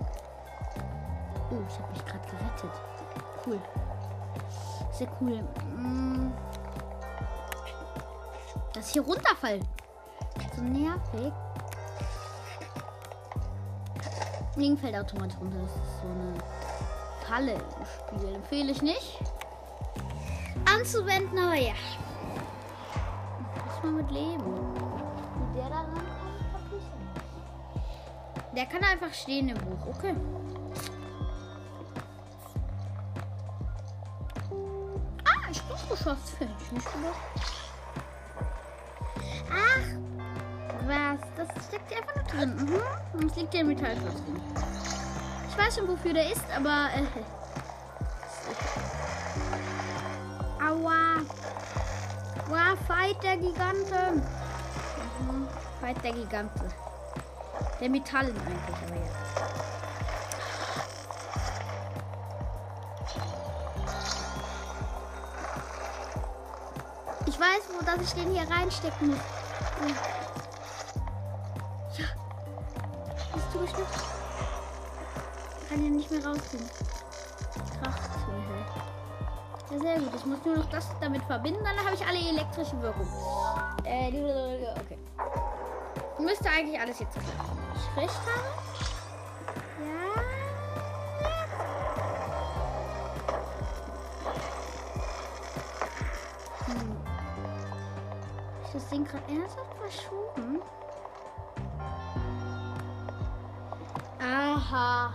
Oh, 1.52 1.58
ich 1.68 1.78
habe 1.78 1.92
mich 1.92 2.06
gerade 2.06 2.26
gerettet. 2.30 2.72
Cool. 3.46 3.60
Sehr 4.94 5.10
cool. 5.20 5.44
Mm. 5.76 6.32
Das 8.74 8.92
hier 8.92 9.02
runterfallen. 9.02 9.68
So 10.56 10.62
nervig. 10.62 11.34
Ding 14.56 14.78
fällt 14.78 14.96
automatisch 14.96 15.38
runter. 15.38 15.58
Das 15.62 15.72
ist 15.72 16.02
so 16.02 16.08
eine 16.08 16.34
Falle 17.28 17.54
im 17.54 18.20
Spiel. 18.20 18.36
Empfehle 18.36 18.72
ich 18.72 18.82
nicht. 18.82 19.20
Anzuwenden, 20.66 21.38
aber 21.38 21.56
ja. 21.56 21.74
Muss 23.66 23.84
man 23.84 23.98
mit 23.98 24.12
leben. 24.12 24.56
Wie 25.54 25.60
der 25.60 25.70
da 25.70 25.84
nicht. 25.84 26.06
Der 28.56 28.66
kann 28.66 28.84
einfach 28.84 29.14
stehen 29.14 29.50
im 29.50 29.58
Buch. 29.58 29.88
Okay. 29.96 30.16
Ah, 35.26 35.52
ich 35.52 35.62
hab's 35.70 35.90
geschafft. 35.90 36.38
Ich 36.40 36.72
nicht 36.72 36.94
gedacht. 36.94 37.16
Ach, 39.52 39.86
was? 40.88 41.20
Das 41.36 41.66
steckt 41.68 41.92
hier 41.92 42.02
einfach 42.02 42.16
nur 42.16 42.24
drin. 42.24 42.56
Mhm. 42.56 43.20
Und 43.20 43.32
es 43.32 43.36
liegt 43.36 43.54
hier 43.54 43.62
ein 43.62 43.68
Metallschloss 43.68 44.16
drin. 44.16 44.42
Weiß 45.58 45.76
schon, 45.76 45.88
wofür 45.88 46.14
der 46.14 46.32
ist, 46.32 46.46
aber. 46.56 46.90
Äh, 46.96 47.04
Aua. 50.64 51.18
Wow, 52.48 52.78
Fight 52.88 53.22
der 53.24 53.38
Giganten. 53.38 54.18
Mhm. 55.20 55.48
Fight 55.82 56.04
der 56.04 56.14
Giganten. 56.14 56.74
Der 57.82 57.90
Metallen 57.90 58.38
eigentlich, 58.38 58.78
aber 58.86 58.96
ja. 58.96 59.12
Ich 67.26 67.40
weiß, 67.40 67.62
wo 67.74 67.84
dass 67.84 68.02
ich 68.02 68.14
den 68.14 68.32
hier 68.32 68.50
reinstecken 68.50 69.10
muss. 69.10 69.20
Nicht 76.10 76.24
mehr 76.24 76.32
rausziehen. 76.32 76.70
Krafthöhe. 77.82 78.66
Ja, 79.72 79.80
sehr 79.80 80.00
gut. 80.00 80.16
Ich 80.16 80.26
muss 80.26 80.46
nur 80.46 80.58
noch 80.58 80.70
das 80.70 80.88
damit 81.02 81.24
verbinden, 81.24 81.64
dann 81.64 81.86
habe 81.86 81.96
ich 81.96 82.06
alle 82.06 82.20
elektrische 82.20 82.82
Wirkung. 82.82 83.08
Äh, 83.84 84.10
okay. 84.80 84.98
Müsste 86.20 86.50
eigentlich 86.50 86.80
alles 86.80 87.00
jetzt 87.00 87.14
klappen. 87.14 87.58
Ich 87.76 88.02
recht 88.02 88.20
habe? 88.20 88.48
Ja. 89.86 90.24
Hm. 96.66 96.98
Ist 98.66 98.76
das 98.76 98.90
Ding 98.90 99.06
gerade 99.06 99.24
ernsthaft 99.28 99.74
verschoben? 99.80 100.62
Aha. 104.20 105.14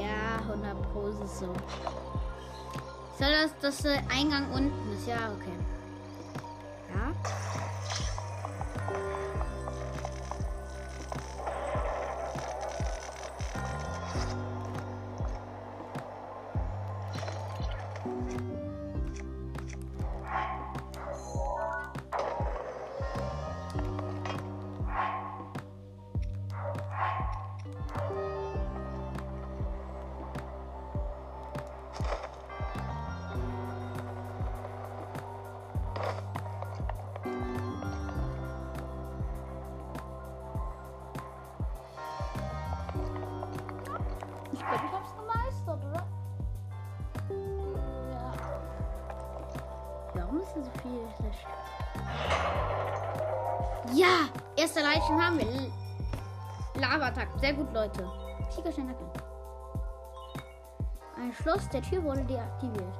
Ja, 0.00 0.36
100 0.48 0.92
Pro 0.92 1.06
ist 1.08 1.38
so. 1.38 1.46
Soll 3.18 3.28
das, 3.30 3.50
das 3.60 3.84
äh, 3.84 3.98
Eingang 4.14 4.50
unten 4.52 4.92
ist? 4.92 5.06
Ja, 5.06 5.32
okay. 5.34 5.52
Tigersteinacke. 58.66 59.04
Ein 61.16 61.32
Schloss 61.32 61.68
der 61.68 61.82
Tür 61.82 62.02
wurde 62.02 62.24
deaktiviert. 62.24 62.98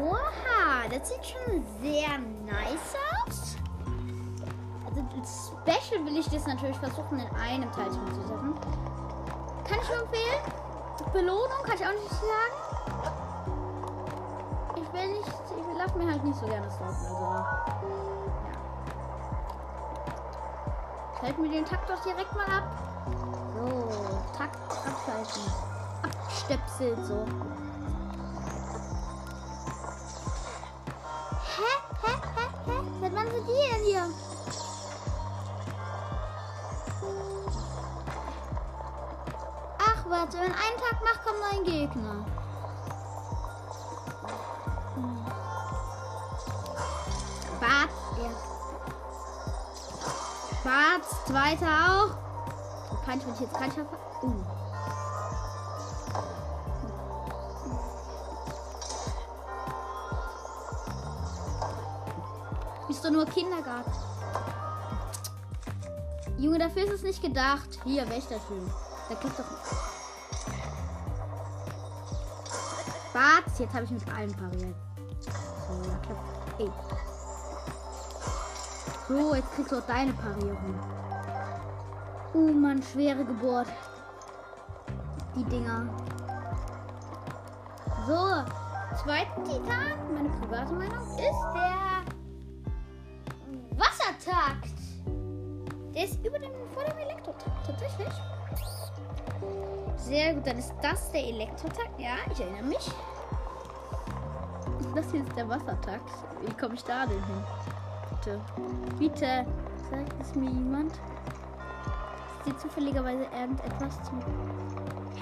Oha, 0.00 0.88
das 0.90 1.08
sieht 1.08 1.26
schon 1.26 1.64
sehr 1.80 2.18
nice 2.46 2.94
aus. 3.26 3.56
Also 4.86 5.04
als 5.16 5.48
Special 5.48 6.04
will 6.06 6.16
ich 6.18 6.28
das 6.30 6.46
natürlich 6.46 6.78
versuchen 6.78 7.18
in 7.18 7.36
einem 7.36 7.72
Teil 7.72 7.90
zu 7.90 7.98
setzen. 8.06 8.54
Kann 9.64 9.78
ich 9.82 9.90
empfehlen. 9.90 11.12
Belohnung 11.12 11.62
kann 11.64 11.74
ich 11.74 11.84
auch 11.84 11.92
nicht 11.92 12.10
sagen. 12.10 12.54
Ich 14.76 14.92
will 14.92 15.08
nicht, 15.08 15.28
ich 15.28 15.78
lasse 15.78 15.98
mir 15.98 16.10
halt 16.10 16.24
nicht 16.24 16.38
so 16.38 16.46
gerne 16.46 16.70
stoppen. 16.70 16.94
Also, 16.94 18.07
Schalten 21.20 21.42
wir 21.42 21.50
den 21.50 21.64
Takt 21.64 21.90
doch 21.90 22.00
direkt 22.04 22.32
mal 22.32 22.46
ab. 22.46 22.64
So, 23.52 24.22
Takt 24.36 24.56
abschalten. 24.70 25.42
Abstöpselt 26.02 27.06
so. 27.06 27.26
Hä? 31.56 31.72
Hä? 32.02 32.12
Hä? 32.36 32.44
Hä? 32.66 32.82
Seit 33.00 33.14
wann 33.16 33.30
sind 33.32 33.48
die 33.48 33.74
denn 33.74 33.84
hier? 33.84 34.04
Ach 39.78 40.10
warte, 40.10 40.36
wenn 40.38 40.52
ein 40.52 40.76
Tag 40.78 41.02
macht, 41.02 41.24
kommen 41.24 41.40
noch 41.40 41.64
Gegner. 41.64 42.37
Zweiter 51.28 51.66
auch. 51.66 53.04
Kein 53.04 53.20
wenn 53.20 53.34
ich 53.34 53.40
jetzt 53.40 53.54
kein 53.54 53.70
schaffe. 53.70 53.98
Uh. 54.22 54.32
Bist 62.86 63.04
du 63.04 63.10
nur 63.10 63.26
Kindergarten? 63.26 63.92
Junge, 66.38 66.58
dafür 66.58 66.84
ist 66.84 66.92
es 66.92 67.02
nicht 67.02 67.20
gedacht. 67.20 67.78
Hier, 67.84 68.08
Wächterschön. 68.08 68.70
Da 69.08 69.14
klappt 69.14 69.38
doch. 69.38 69.44
Bart, 73.12 73.58
jetzt 73.58 73.74
habe 73.74 73.84
ich 73.84 73.90
mit 73.90 74.08
allen 74.14 74.32
pariert. 74.34 74.76
So, 75.20 75.82
klappt. 76.02 76.60
Ey. 76.60 76.70
So, 79.08 79.34
jetzt 79.34 79.52
kriegst 79.54 79.72
du 79.72 79.78
auch 79.78 79.86
deine 79.86 80.12
Parierung. 80.12 81.07
Uh, 82.38 82.52
Mann, 82.52 82.80
schwere 82.80 83.24
Geburt. 83.24 83.66
Die 85.34 85.42
Dinger. 85.42 85.88
So, 88.06 88.44
zweiten 89.02 89.42
Titan, 89.42 89.98
meine 90.14 90.28
private 90.28 90.72
Meinung, 90.72 91.00
ist 91.16 91.18
der 91.18 91.32
Wassertakt. 93.76 94.78
Der 95.92 96.04
ist 96.04 96.24
über 96.24 96.38
dem, 96.38 96.52
vor 96.72 96.84
dem 96.84 96.96
Elektrotakt, 96.98 97.66
tatsächlich. 97.66 98.14
Sehr 99.96 100.34
gut, 100.34 100.46
dann 100.46 100.58
ist 100.58 100.72
das 100.80 101.10
der 101.10 101.24
Elektrotakt. 101.24 101.98
Ja, 101.98 102.18
ich 102.30 102.38
erinnere 102.40 102.62
mich. 102.62 102.78
Das 104.94 105.10
hier 105.10 105.22
ist 105.22 105.36
der 105.36 105.48
Wassertakt. 105.48 106.08
Wie 106.40 106.52
komme 106.54 106.74
ich 106.74 106.84
da 106.84 107.04
denn 107.04 107.22
hin? 107.24 107.44
Bitte. 108.10 108.40
Bitte. 108.98 109.46
Sagt 109.90 110.14
es 110.20 110.34
mir 110.34 110.50
jemand? 110.50 110.92
Hier 112.44 112.58
zufälligerweise 112.58 113.24
irgendetwas 113.24 114.02
zum. 114.04 114.20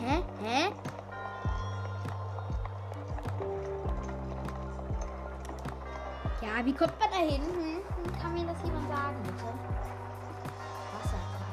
Hä? 0.00 0.22
Hä? 0.42 0.72
Ja, 6.40 6.64
wie 6.64 6.72
kommt 6.72 6.98
man 7.00 7.10
da 7.10 7.16
hin? 7.16 7.42
Hm? 7.42 7.82
Kann 8.20 8.32
mir 8.32 8.46
das 8.46 8.62
jemand 8.64 8.88
sagen, 8.88 9.16
bitte? 9.24 9.44
Wassertakt. 10.92 11.46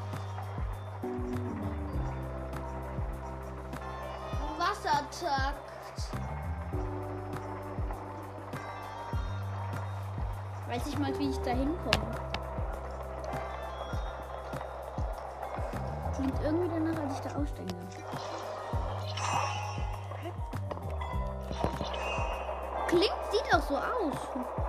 Wassertakt. 4.58 5.74
Weiß 10.68 10.86
ich 10.86 10.98
mal, 10.98 11.18
wie 11.18 11.30
ich 11.30 11.38
da 11.38 11.50
hinkomme. 11.50 12.23
Klingt 16.24 16.42
irgendwie 16.42 16.68
danach, 16.70 17.02
als 17.02 17.14
ich 17.16 17.20
da 17.20 17.38
aussteigen 17.38 17.68
kann. 17.68 17.88
Klingt, 22.88 23.12
sieht 23.30 23.54
auch 23.54 23.62
so 23.62 23.76
aus. 23.76 24.63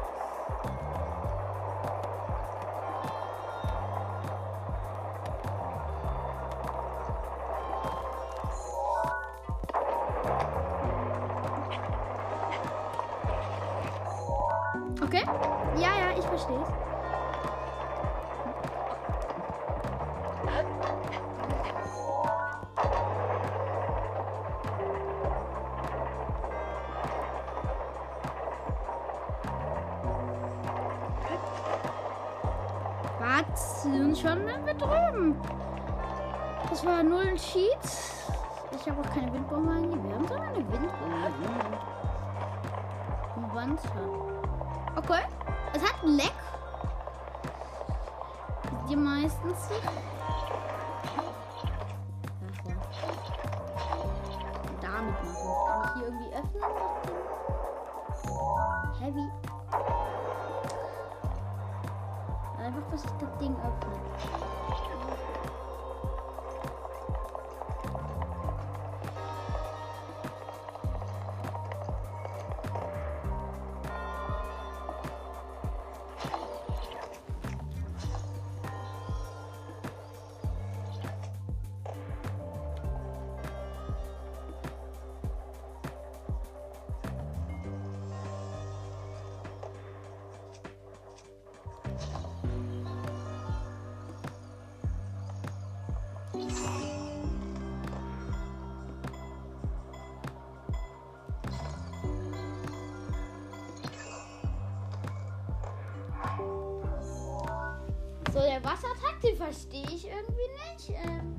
Den 109.26 109.38
verstehe 109.38 109.86
ich 109.86 110.08
irgendwie 110.08 110.50
nicht. 110.70 110.90
Ähm, 111.04 111.35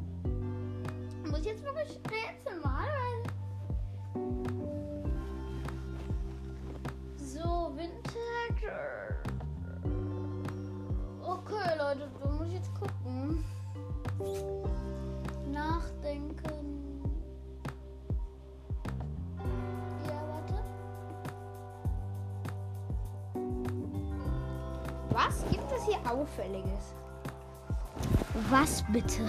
Bitte 28.96 29.24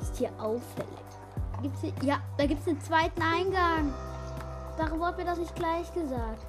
ist 0.00 0.16
hier 0.16 0.30
auffällig? 0.38 0.88
Gibt's 1.60 1.82
hier, 1.82 1.92
ja, 2.00 2.20
da 2.38 2.46
gibt 2.46 2.62
es 2.62 2.68
einen 2.68 2.80
zweiten 2.80 3.20
Eingang. 3.20 3.92
Warum 4.78 5.00
wurde 5.00 5.18
mir 5.18 5.24
das 5.26 5.36
nicht 5.36 5.54
gleich 5.54 5.92
gesagt? 5.92 6.46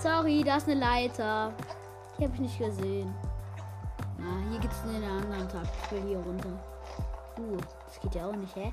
Sorry, 0.00 0.42
da 0.42 0.56
ist 0.56 0.68
eine 0.68 0.80
Leiter. 0.80 1.52
Die 2.18 2.24
habe 2.24 2.34
ich 2.34 2.40
nicht 2.40 2.58
gesehen. 2.58 3.14
Ah, 4.18 4.50
hier 4.50 4.58
gibt 4.58 4.74
es 4.74 4.82
einen 4.82 5.04
anderen 5.04 5.48
Tag. 5.48 5.62
Ich 5.84 5.92
will 5.92 6.02
hier 6.02 6.18
runter. 6.18 6.58
Uh, 7.38 7.56
das 7.86 8.00
geht 8.00 8.16
ja 8.16 8.26
auch 8.26 8.34
nicht, 8.34 8.56
hä? 8.56 8.72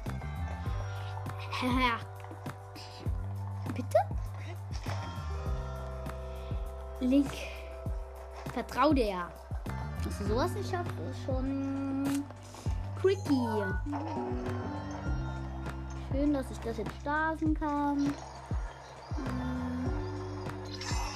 Bitte? 3.75 3.97
Link. 6.99 7.31
Vertrau 8.55 8.91
dir. 8.91 9.27
Du 9.46 9.46
sowas 10.25 10.51
nicht 10.53 10.69
schaffst, 10.69 10.93
ist 11.09 11.25
schon 11.25 12.23
tricky. 13.01 13.47
Schön, 16.11 16.33
dass 16.33 16.49
ich 16.51 16.59
das 16.59 16.77
jetzt 16.77 16.95
starten 17.01 17.53
kann. 17.53 18.13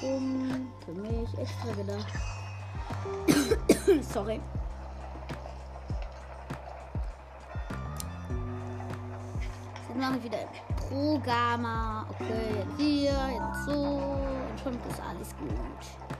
Um, 0.02 0.68
für 0.86 0.94
mich 0.94 1.38
extra 1.38 1.72
gedacht. 1.74 2.08
Sorry. 4.14 4.42
mache 10.02 10.18
ich 10.18 10.24
wieder 10.24 10.40
pro 10.76 11.20
Gamma. 11.20 12.06
Okay, 12.10 12.56
jetzt 12.58 12.78
hier, 12.78 13.12
jetzt 13.12 13.66
so. 13.66 13.72
Und 13.72 14.60
schon 14.62 14.74
ist 14.74 15.00
alles 15.00 15.30
gut. 15.38 16.11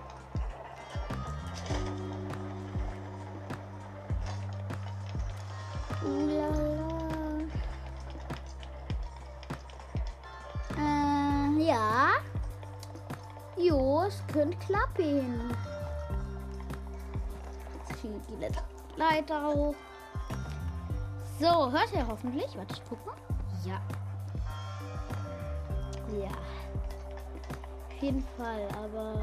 Könnte 14.72 14.92
klappen. 14.96 15.56
Jetzt 17.88 18.02
ziehe 18.02 18.22
die 18.30 18.42
Leiter, 18.42 18.64
Leiter 18.98 19.48
hoch. 19.48 19.76
So, 21.40 21.72
hört 21.72 21.92
ihr 21.94 22.08
hoffentlich? 22.08 22.56
Warte, 22.56 22.74
ich 22.74 22.82
guck 22.88 23.06
mal. 23.06 23.16
Ja. 23.66 23.82
Ja. 26.18 26.30
Auf 27.88 28.02
jeden 28.02 28.24
Fall, 28.38 28.68
aber. 28.84 29.22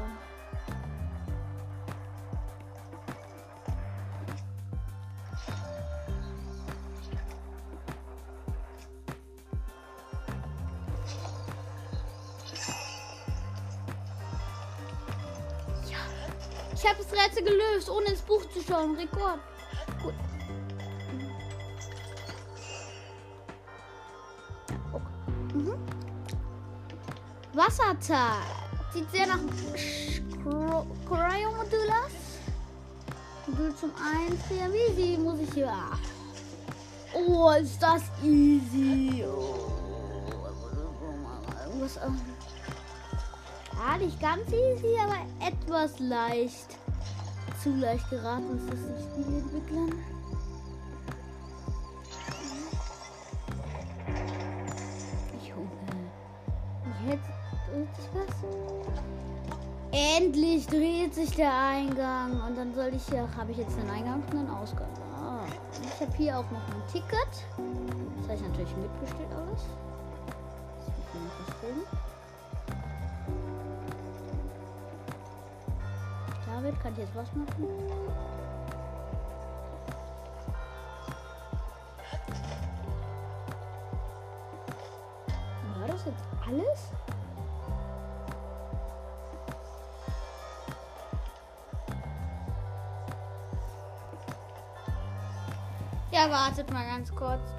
Schauen. 18.69 18.95
Rekord. 18.95 19.39
Gut. 20.03 20.13
Okay. 24.93 25.53
Mhm. 25.53 25.77
Wassertag. 27.53 28.43
Sieht 28.93 29.09
sehr 29.11 29.27
nach 29.27 29.39
Cryo-Modul 31.07 31.89
aus. 31.89 32.15
Modul 33.47 33.75
zum 33.75 33.91
Einfrieren. 33.95 34.71
Wie 34.73 35.01
easy 35.01 35.17
muss 35.17 35.39
ich 35.39 35.53
hier. 35.53 35.73
Oh, 37.13 37.51
ist 37.51 37.81
das 37.81 38.03
easy. 38.23 39.23
Oh. 39.25 39.55
Was, 41.79 41.97
nicht 43.99 44.19
ganz 44.19 44.47
easy, 44.51 44.97
aber 45.01 45.17
etwas 45.39 45.99
leicht. 45.99 46.78
Zu 47.61 47.75
leicht 47.75 48.09
geraten 48.09 48.57
ist 48.57 48.69
das 48.71 48.79
den 48.79 48.95
Spielentwicklern. 49.03 49.91
Junge. 55.45 55.69
Jetzt 57.05 57.29
dreht 57.67 57.95
sich 57.97 58.09
was. 58.13 58.35
Endlich 59.91 60.67
dreht 60.67 61.13
sich 61.13 61.31
der 61.31 61.51
Eingang. 61.53 62.39
Und 62.47 62.57
dann 62.57 62.73
soll 62.73 62.93
ich 62.93 63.03
hier, 63.09 63.27
habe 63.35 63.51
ich 63.51 63.57
jetzt 63.57 63.77
einen 63.77 63.89
Eingang 63.89 64.23
und 64.31 64.37
einen 64.39 64.49
Ausgang. 64.51 64.87
Ah. 65.13 65.43
Ich 65.83 65.99
habe 65.99 66.15
hier 66.15 66.39
auch 66.39 66.49
noch 66.51 66.65
ein 66.65 66.87
Ticket. 66.89 67.43
Das 68.21 68.29
heißt 68.29 68.43
natürlich 68.43 68.73
mitbestellt 68.77 69.33
alles. 69.35 69.63
Das 70.85 71.13
muss 71.13 71.75
nicht 71.75 71.87
David, 76.69 76.83
kann 76.83 76.93
ich 76.93 76.99
jetzt 76.99 77.15
was 77.15 77.33
machen? 77.33 77.67
War 85.79 85.87
das 85.87 86.05
jetzt 86.05 86.23
alles? 86.47 86.91
Ja, 96.11 96.29
wartet 96.29 96.71
mal 96.71 96.85
ganz 96.85 97.13
kurz. 97.15 97.58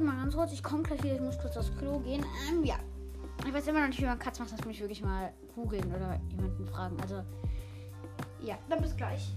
Na, 0.00 0.06
wartet 0.06 0.16
mal 0.16 0.22
ganz 0.22 0.34
kurz. 0.34 0.52
Ich 0.52 0.62
komme 0.62 0.82
gleich 0.82 1.02
wieder. 1.02 1.14
Ich 1.14 1.20
muss 1.20 1.38
kurz 1.38 1.56
aufs 1.56 1.76
Klo 1.76 1.98
gehen. 2.00 2.24
Ähm, 2.48 2.64
ja. 2.64 2.76
Ich 3.46 3.52
weiß 3.52 3.66
immer 3.68 3.80
noch 3.80 3.88
nicht, 3.88 4.00
wie 4.00 4.06
man 4.06 4.18
Katz 4.18 4.38
macht. 4.38 4.52
Das 4.52 4.64
muss 4.64 4.74
ich 4.74 4.80
wirklich 4.80 5.02
mal 5.02 5.32
googeln 5.54 5.86
oder 5.94 6.20
jemanden 6.30 6.66
fragen. 6.66 6.96
Also, 7.00 7.22
ja. 8.40 8.56
Dann 8.68 8.80
bis 8.80 8.96
gleich. 8.96 9.34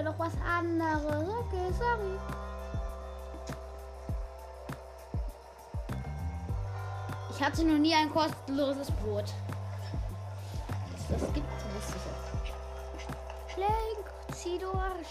Ja 0.00 0.10
noch 0.10 0.18
was 0.18 0.32
anderes. 0.40 1.28
Okay, 1.28 1.72
sorry. 1.78 2.18
Ich 7.30 7.42
hatte 7.42 7.64
noch 7.64 7.78
nie 7.78 7.94
ein 7.94 8.10
kostenloses 8.10 8.90
Brot. 8.92 9.32
Das, 11.08 11.20
gibt 11.32 11.46
es 11.58 11.94
nicht. 11.94 12.06
Schlenk, 13.54 14.04
zieh 14.32 14.58
durch. 14.58 15.08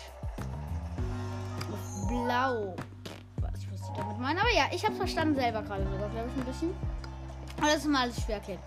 Blau. 2.08 2.76
Was, 3.42 3.60
ich 3.60 3.72
wusste 3.72 3.92
damit 3.98 4.20
meinen. 4.20 4.40
Aber 4.40 4.52
ja, 4.52 4.68
ich 4.72 4.86
habe 4.86 4.96
verstanden 4.96 5.36
selber 5.36 5.62
gerade 5.62 5.84
sogar, 5.84 6.10
glaube 6.10 6.30
ich, 6.30 6.42
ein 6.42 6.46
bisschen. 6.46 6.76
Aber 7.58 7.68
das 7.68 7.78
ist 7.78 7.86
immer 7.86 8.02
alles 8.02 8.22
schwer 8.22 8.36
erklärt. 8.36 8.60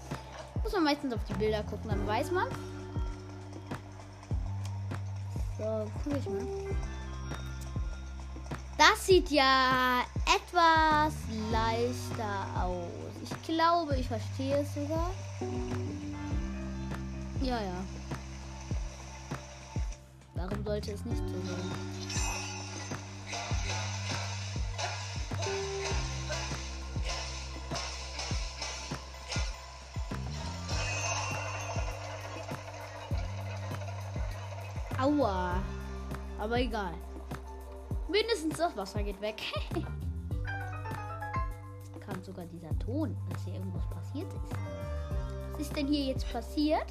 Muss 0.62 0.72
man 0.72 0.84
meistens 0.84 1.14
auf 1.14 1.24
die 1.24 1.34
Bilder 1.34 1.62
gucken, 1.64 1.90
dann 1.90 2.06
weiß 2.06 2.30
man. 2.30 2.48
So, 5.62 5.88
guck 6.02 6.18
ich 6.18 6.28
mal. 6.28 6.44
Das 8.76 9.06
sieht 9.06 9.30
ja 9.30 10.02
etwas 10.26 11.14
leichter 11.52 12.46
aus. 12.60 12.88
Ich 13.22 13.42
glaube, 13.44 13.96
ich 13.96 14.08
verstehe 14.08 14.56
es 14.56 14.74
sogar. 14.74 15.10
Ja, 17.42 17.60
ja. 17.60 17.84
Warum 20.34 20.64
sollte 20.64 20.92
es 20.92 21.04
nicht 21.04 21.18
so 21.18 21.34
sein? 21.46 22.31
Aua. 35.20 35.62
Aber 36.38 36.58
egal. 36.58 36.94
Mindestens 38.08 38.56
das 38.56 38.76
Wasser 38.76 39.02
geht 39.02 39.20
weg. 39.20 39.40
Kam 42.00 42.22
sogar 42.22 42.46
dieser 42.46 42.76
Ton, 42.78 43.16
dass 43.30 43.44
hier 43.44 43.54
irgendwas 43.54 43.88
passiert 43.90 44.32
ist. 44.32 44.52
Was 45.52 45.60
ist 45.60 45.76
denn 45.76 45.86
hier 45.86 46.06
jetzt 46.06 46.30
passiert? 46.32 46.86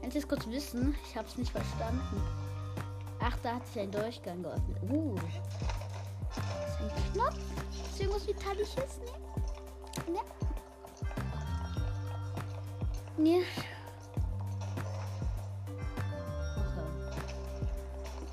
Wenn 0.00 0.10
Sie 0.10 0.18
es 0.18 0.28
kurz 0.28 0.46
wissen, 0.46 0.94
ich 1.08 1.16
habe 1.16 1.26
es 1.26 1.36
nicht 1.36 1.50
verstanden. 1.50 2.22
Ach, 3.20 3.36
da 3.42 3.54
hat 3.56 3.66
sich 3.66 3.80
ein 3.82 3.90
Durchgang 3.90 4.42
geöffnet. 4.42 4.78
Uh. 4.90 5.14
Das 6.34 6.74
ist 6.74 6.80
ein 6.80 6.90
Knopf. 7.12 7.38
Ist 7.90 8.00
irgendwas 8.00 8.26
Vitalisches? 8.26 9.00
Ne? 10.06 10.20
Ne. 13.16 13.42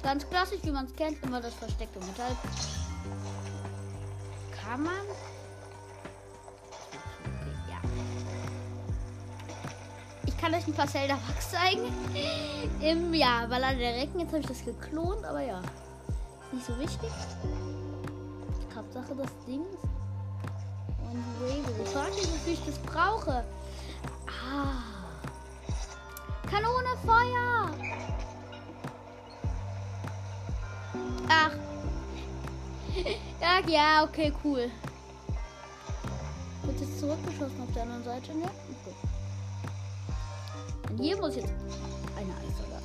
Ganz 0.05 0.29
klassisch, 0.29 0.59
wie 0.61 0.69
man 0.69 0.85
es 0.85 0.95
kennt, 0.95 1.23
immer 1.23 1.41
das 1.41 1.55
versteckte 1.55 1.97
Metall. 1.97 2.37
Kann 4.51 4.83
man? 4.83 4.93
Ja. 7.67 7.77
Ich 10.27 10.37
kann 10.37 10.53
euch 10.53 10.67
ein 10.67 10.73
paar 10.73 10.85
Zelda 10.85 11.15
Bugs 11.15 11.49
zeigen. 11.49 11.91
Im, 12.81 13.15
ja, 13.15 13.49
weil 13.49 13.63
an 13.63 13.79
der 13.79 13.95
Recken, 13.95 14.19
jetzt 14.19 14.29
habe 14.29 14.41
ich 14.41 14.47
das 14.47 14.63
geklont, 14.63 15.25
aber 15.25 15.41
ja. 15.41 15.59
Nicht 16.51 16.67
so 16.67 16.77
wichtig. 16.77 17.09
Hauptsache 18.75 19.15
das 19.15 19.31
Ding. 19.47 19.65
Und 21.01 21.87
frage 21.87 22.11
mich, 22.11 22.31
wofür 22.31 22.53
ich 22.53 22.63
das 22.63 22.77
brauche. 22.77 23.43
Ah. 24.27 24.83
Kanone 26.47 26.95
Feuer! 27.03 27.94
Ach. 31.29 31.51
Ja, 33.41 33.59
ja, 33.67 34.03
okay, 34.03 34.33
cool. 34.43 34.69
Wird 36.63 36.79
jetzt 36.79 36.99
zurückgeschossen 36.99 37.61
auf 37.61 37.73
der 37.73 37.83
anderen 37.83 38.03
Seite, 38.03 38.33
ne? 38.35 38.45
Okay. 38.45 38.95
Und 40.89 41.03
hier 41.03 41.17
muss 41.17 41.35
jetzt 41.35 41.53
eine 42.15 42.31
Eissoldat. 42.31 42.83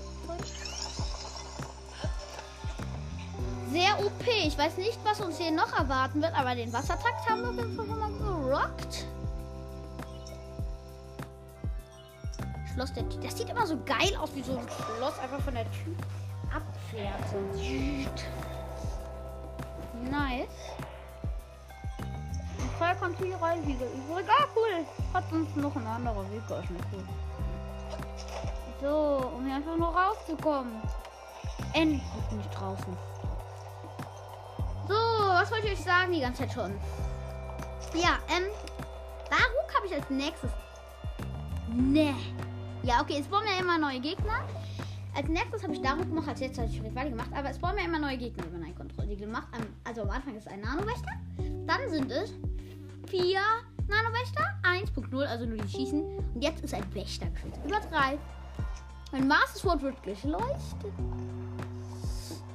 Sehr 3.70 4.04
OP. 4.04 4.26
Ich 4.26 4.58
weiß 4.58 4.78
nicht, 4.78 4.98
was 5.04 5.20
uns 5.20 5.38
hier 5.38 5.52
noch 5.52 5.72
erwarten 5.78 6.20
wird, 6.20 6.34
aber 6.34 6.54
den 6.54 6.72
Wassertakt 6.72 7.28
haben 7.28 7.42
wir 7.42 7.50
auf 7.50 7.56
jeden 7.56 7.76
Fall 7.76 7.86
schon 7.86 7.98
mal 7.98 8.12
gerockt. 8.12 9.06
Schloss 12.74 12.92
der 12.94 13.08
Tür. 13.08 13.20
Das 13.22 13.38
sieht 13.38 13.48
immer 13.48 13.66
so 13.66 13.78
geil 13.84 14.16
aus, 14.20 14.34
wie 14.34 14.42
so 14.42 14.58
ein 14.58 14.66
Schloss 14.68 15.18
einfach 15.20 15.40
von 15.40 15.54
der 15.54 15.70
Tür 15.70 15.94
So. 16.90 17.38
Nice. 20.10 20.48
Und 22.58 22.70
Feuer 22.78 22.94
kommt 22.96 23.16
hier 23.18 23.36
rein 23.36 23.64
wieder 23.66 23.86
übrig. 23.86 24.26
Ah, 24.28 24.46
cool. 24.56 24.84
Hat 25.14 25.30
uns 25.32 25.54
noch 25.54 25.76
ein 25.76 25.86
anderer 25.86 26.28
Weg 26.32 26.46
geöffnet. 26.48 26.82
Cool. 26.92 27.04
So, 28.80 29.32
um 29.36 29.44
hier 29.44 29.56
einfach 29.56 29.76
nur 29.76 29.94
rauszukommen. 29.94 30.82
Endlich 31.74 32.02
bin 32.28 32.40
ich 32.40 32.46
draußen. 32.46 32.96
So, 34.88 34.94
was 34.94 35.50
wollte 35.52 35.68
ich 35.68 35.72
euch 35.74 35.84
sagen 35.84 36.12
die 36.12 36.20
ganze 36.20 36.42
Zeit 36.42 36.52
schon? 36.52 36.72
Ja, 37.94 38.18
ähm, 38.34 38.46
Baruk 39.28 39.76
habe 39.76 39.86
ich 39.86 39.94
als 39.94 40.10
nächstes. 40.10 40.50
Ne. 41.68 42.14
Ja, 42.82 43.00
okay, 43.00 43.18
es 43.20 43.26
spawnen 43.26 43.48
ja 43.48 43.60
immer 43.60 43.78
neue 43.78 44.00
Gegner. 44.00 44.40
Als 45.14 45.28
nächstes 45.28 45.62
habe 45.62 45.72
ich 45.72 45.82
Daruk 45.82 46.12
noch, 46.12 46.26
als 46.26 46.40
jetzt 46.40 46.58
habe 46.58 46.68
ich 46.68 46.82
Rivali 46.82 47.10
gemacht, 47.10 47.30
aber 47.34 47.50
es 47.50 47.56
spawnen 47.56 47.78
ja 47.78 47.84
immer 47.84 47.98
neue 47.98 48.16
Gegner, 48.16 48.44
wenn 48.44 48.52
man 48.52 48.64
einen 48.64 48.74
Kontrollsiegel 48.74 49.26
macht. 49.26 49.48
Also 49.84 50.02
am 50.02 50.10
Anfang 50.10 50.36
ist 50.36 50.48
ein 50.48 50.60
Nano-Wächter, 50.60 51.12
dann 51.66 51.90
sind 51.90 52.10
es 52.10 52.32
vier 53.08 53.40
Nano-Wächter, 53.88 54.44
1.0, 54.62 55.24
also 55.24 55.46
nur 55.46 55.58
die 55.58 55.68
schießen. 55.68 56.00
Und 56.34 56.42
jetzt 56.42 56.62
ist 56.62 56.74
ein 56.74 56.94
Wächtergeschütz 56.94 57.58
über 57.64 57.80
drei. 57.80 58.18
Mein 59.12 59.26
Master 59.26 59.58
Sword 59.58 59.82
wird 59.82 60.02
geleuchtet. 60.02 60.92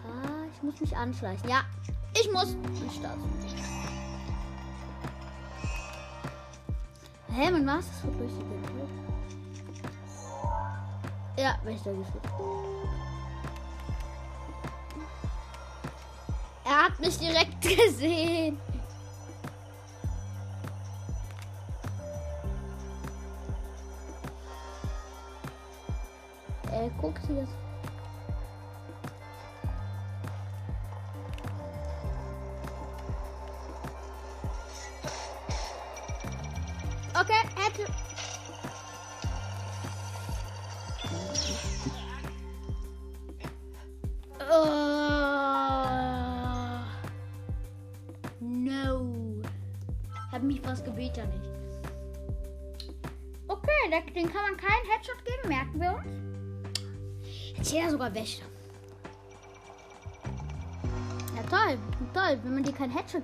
Ah, 0.06 0.46
ich 0.54 0.64
muss 0.64 0.80
mich 0.80 0.96
anschleichen. 0.96 1.50
Ja, 1.50 1.66
ich 2.14 2.32
muss. 2.32 2.56
Und 2.56 2.92
Start. 2.94 3.18
Hä, 7.28 7.52
mein 7.52 7.66
Master 7.66 7.94
Sword 8.02 8.20
leuchtet 8.20 8.46
Ja, 11.38 11.56
Wächtergeschütz. 11.64 12.24
Er 16.64 16.84
hat 16.86 17.00
mich 17.00 17.18
direkt 17.18 17.62
gesehen. 17.62 18.58
Er 26.72 26.90
guckt 27.02 27.22
sich 27.26 27.36
das. 27.38 27.65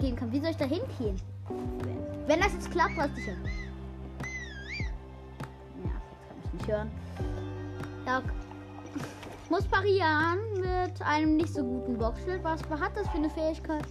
Geben 0.01 0.15
kann, 0.15 0.31
wie 0.31 0.39
soll 0.39 0.49
ich 0.49 0.57
da 0.57 0.65
hinkriegen? 0.65 1.21
Wenn 2.27 2.39
das 2.39 2.53
jetzt 2.53 2.71
klappt, 2.71 2.97
was 2.97 3.09
ich 3.17 3.27
ja. 3.27 3.33
Jetzt 4.73 6.27
kann 6.27 6.37
ich 6.43 6.53
nicht 6.53 6.67
hören. 6.67 6.91
Ja, 8.05 8.21
ich 9.43 9.49
muss 9.49 9.63
parieren 9.65 10.39
mit 10.55 11.01
einem 11.01 11.37
nicht 11.37 11.53
so 11.53 11.63
guten 11.63 11.97
Boxschild. 11.97 12.43
Was 12.43 12.61
hat 12.69 12.97
das 12.97 13.07
für 13.09 13.17
eine 13.17 13.29
Fähigkeit? 13.29 13.85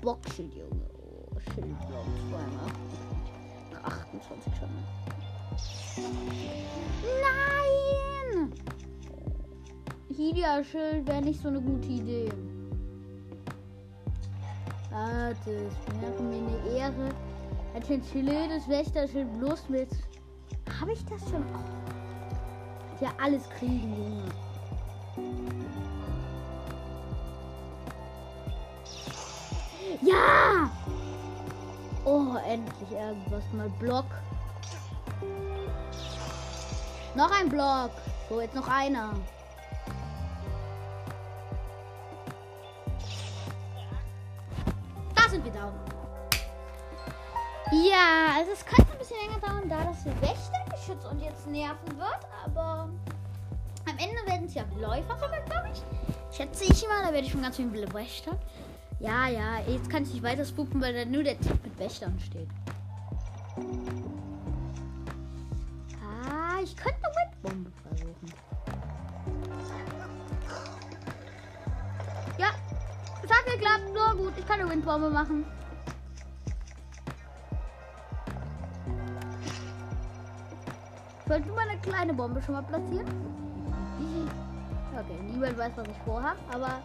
Boxschild, 0.00 0.54
Junge. 0.54 0.82
Oh, 1.34 1.38
Schildblock 1.40 2.06
2 2.30 3.82
28 3.84 4.52
schon. 4.56 4.68
Nein! 7.22 8.52
Hylia-Schild 10.14 11.06
wäre 11.06 11.22
nicht 11.22 11.40
so 11.40 11.48
eine 11.48 11.60
gute 11.60 11.88
Idee. 11.88 12.28
Warte, 14.98 15.68
es 15.68 16.00
wäre 16.00 16.22
mir 16.22 16.38
eine 16.38 16.76
Ehre. 16.76 17.08
Ein 17.72 17.82
Chinchillides 17.82 18.68
Wächterschild 18.68 19.32
bloß 19.38 19.68
mit. 19.68 19.90
Habe 20.80 20.92
ich 20.92 21.04
das 21.04 21.20
schon? 21.30 21.44
Oh. 21.54 23.04
Ja, 23.04 23.10
alles 23.22 23.48
kriegen, 23.50 23.94
Junge. 23.96 24.24
Ja! 30.02 30.68
Oh, 32.04 32.36
endlich 32.44 32.90
irgendwas 32.90 33.44
mal 33.52 33.70
Block. 33.78 34.06
Noch 37.14 37.30
ein 37.38 37.48
Block. 37.48 37.92
So, 38.28 38.40
jetzt 38.40 38.56
noch 38.56 38.68
einer. 38.68 39.14
Ja, 47.86 48.34
also 48.36 48.52
es 48.52 48.64
könnte 48.64 48.90
ein 48.90 48.98
bisschen 48.98 49.18
länger 49.18 49.38
dauern, 49.40 49.68
da 49.68 49.84
das 49.84 50.04
Wächtergeschütz 50.20 51.04
und 51.04 51.20
jetzt 51.20 51.46
nerven 51.46 51.96
wird, 51.96 52.26
aber 52.44 52.88
am 53.88 53.98
Ende 53.98 54.26
werden 54.26 54.46
es 54.46 54.54
ja 54.54 54.64
Läufer 54.80 55.14
sogar, 55.14 55.40
glaube 55.42 55.68
ich. 55.72 56.36
Schätze 56.36 56.64
ich 56.64 56.88
mal, 56.88 57.02
da 57.04 57.12
werde 57.12 57.26
ich 57.26 57.32
schon 57.32 57.42
ganz 57.42 57.56
viele 57.56 57.92
Wächter. 57.94 58.36
Ja, 58.98 59.28
ja, 59.28 59.60
jetzt 59.68 59.88
kann 59.88 60.02
ich 60.02 60.14
nicht 60.14 60.22
weiter 60.24 60.44
spooken, 60.44 60.80
weil 60.80 60.92
da 60.92 61.04
nur 61.04 61.22
der 61.22 61.38
Tipp 61.38 61.62
mit 61.62 61.78
Wächtern 61.78 62.18
steht. 62.18 62.48
Ah, 66.02 66.60
ich 66.62 66.74
könnte 66.74 66.98
eine 67.04 67.14
Windbombe 67.14 67.72
versuchen. 67.82 68.32
Ja, 72.38 72.48
es 73.22 73.30
hat 73.30 73.46
geklappt. 73.46 73.94
Nur 73.94 74.24
gut, 74.24 74.32
ich 74.36 74.46
kann 74.46 74.60
eine 74.60 74.68
Windbombe 74.68 75.10
machen. 75.10 75.44
Nur 81.46 81.54
mal 81.54 81.68
eine 81.68 81.80
kleine 81.80 82.14
Bombe 82.14 82.42
schon 82.42 82.54
mal 82.54 82.62
platzieren. 82.62 83.06
Okay, 84.92 85.18
niemand 85.26 85.56
weiß, 85.56 85.72
was 85.76 85.86
ich 85.88 85.98
vorhabe, 86.04 86.38
aber 86.52 86.82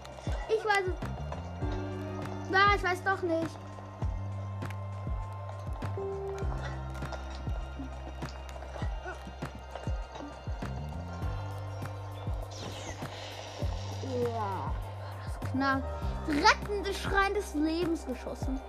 ich 0.48 0.64
weiß 0.64 0.88
es. 0.88 0.96
Na, 2.52 2.76
ich 2.76 2.84
weiß 2.84 3.04
doch 3.04 3.22
nicht. 3.24 3.58
Ja, 14.24 14.72
das 15.26 15.52
knapp. 15.52 15.84
Rettende 16.28 16.94
Schrein 16.94 17.34
des 17.34 17.56
Lebens 17.56 18.06
geschossen. 18.06 18.60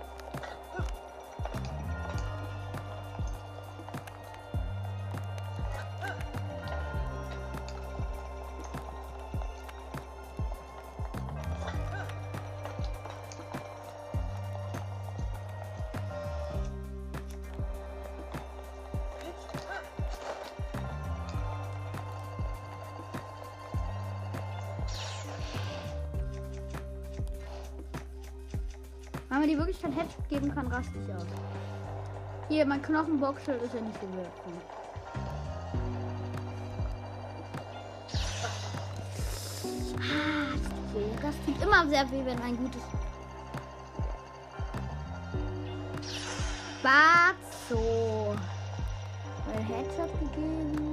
Wenn 29.35 29.41
man 29.41 29.49
die 29.49 29.57
wirklich 29.57 29.81
kein 29.81 29.91
Headshot 29.91 30.29
geben 30.29 30.55
kann, 30.55 30.67
raste 30.67 30.93
ich 30.97 31.13
aus. 31.13 31.25
Hier, 32.47 32.65
mein 32.65 32.81
Knochenboxschild 32.81 33.61
ist 33.63 33.73
ja 33.73 33.81
nicht 33.81 33.99
so 33.99 34.07
wertvoll. 34.15 34.53
Ah, 39.99 41.21
das 41.21 41.35
tut 41.45 41.61
immer 41.61 41.85
sehr 41.85 42.09
weh, 42.11 42.25
wenn 42.25 42.41
ein 42.41 42.55
gutes. 42.55 42.81
Batzo. 46.81 48.35
Weil 49.47 49.63
Headshot 49.65 50.17
gegeben. 50.21 50.84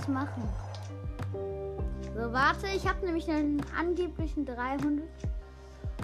Sowas 0.00 0.08
machen? 0.08 0.42
So, 2.14 2.32
warte, 2.32 2.66
ich 2.74 2.86
habe 2.86 3.04
nämlich 3.04 3.28
einen 3.30 3.62
angeblichen 3.78 4.44
300. 4.44 5.04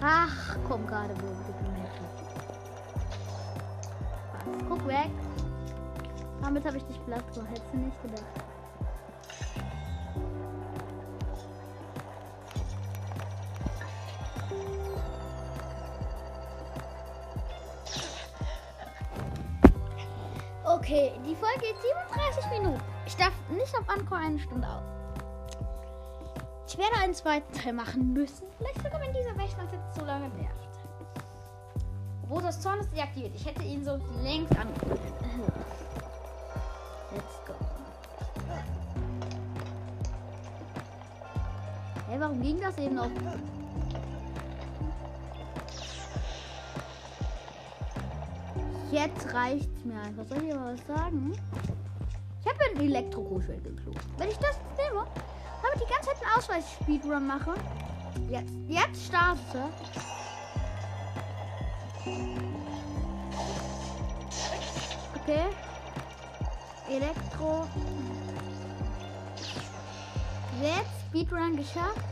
Ach, 0.01 0.57
komm 0.67 0.85
gerade, 0.87 1.13
wo 1.15 1.27
Was? 4.33 4.65
Guck 4.69 4.87
weg. 4.87 5.09
Damit 6.41 6.65
habe 6.65 6.77
ich 6.77 6.83
dich 6.83 7.03
platt 7.05 7.33
gemacht. 7.33 7.49
Hättest 7.49 7.73
du 7.73 7.77
nicht 7.77 8.01
gedacht. 8.01 8.46
Auf 23.79 23.89
Anchor 23.89 24.17
eine 24.17 24.39
Stunde 24.39 24.67
auf. 24.67 24.83
Ich 26.67 26.77
werde 26.77 26.95
einen 26.97 27.13
zweiten 27.13 27.51
Teil 27.53 27.73
machen 27.73 28.13
müssen. 28.13 28.47
Vielleicht 28.57 28.83
sogar, 28.83 28.99
wenn 29.01 29.13
dieser 29.13 29.37
Wächter 29.37 29.63
jetzt 29.71 29.95
so 29.97 30.05
lange 30.05 30.29
nervt. 30.29 30.53
Wo 32.27 32.41
das 32.41 32.59
Zorn 32.61 32.79
ist 32.79 32.91
deaktiviert. 32.93 33.33
Ich 33.35 33.45
hätte 33.45 33.63
ihn 33.63 33.83
so 33.83 33.97
längst 34.21 34.55
angefangen. 34.57 34.99
Let's 37.13 37.45
go. 37.45 37.53
Hey, 42.09 42.19
warum 42.19 42.41
ging 42.41 42.59
das 42.59 42.77
eben 42.77 42.95
noch? 42.95 43.09
Jetzt 48.91 49.33
reicht's 49.33 49.85
mir 49.85 49.99
einfach. 50.01 50.25
Soll 50.25 50.43
ich 50.43 50.53
aber 50.53 50.73
was 50.73 50.87
sagen? 50.87 51.33
Ich 52.77 52.83
ein 52.83 52.89
Elektro-Kuschel 52.89 53.59
geklont. 53.61 53.97
Wenn 54.17 54.29
ich 54.29 54.37
das 54.37 54.59
nehme, 54.77 55.07
damit 55.63 55.81
die 55.81 55.91
ganze 55.91 56.09
Zeit 56.09 56.21
einen 56.21 56.37
Ausweis-Speedrun 56.37 57.25
mache. 57.25 57.53
Jetzt, 58.29 58.53
jetzt 58.67 59.05
starte. 59.05 59.69
Okay. 65.15 65.45
Elektro. 66.87 67.67
Jetzt 70.61 71.07
Speedrun 71.09 71.57
geschafft. 71.57 72.05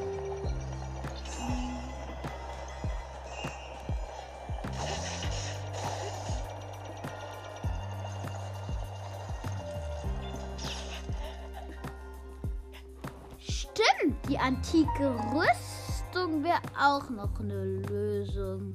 Antike 14.95 15.13
Rüstung 15.33 16.43
wäre 16.43 16.61
auch 16.79 17.09
noch 17.09 17.39
eine 17.39 17.63
Lösung. 17.63 18.73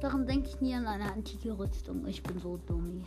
Darum 0.00 0.26
denke 0.26 0.48
ich 0.48 0.60
nie 0.60 0.74
an 0.74 0.86
eine 0.86 1.12
antike 1.12 1.58
Rüstung. 1.58 2.06
Ich 2.06 2.22
bin 2.22 2.38
so 2.38 2.56
dumm. 2.66 3.04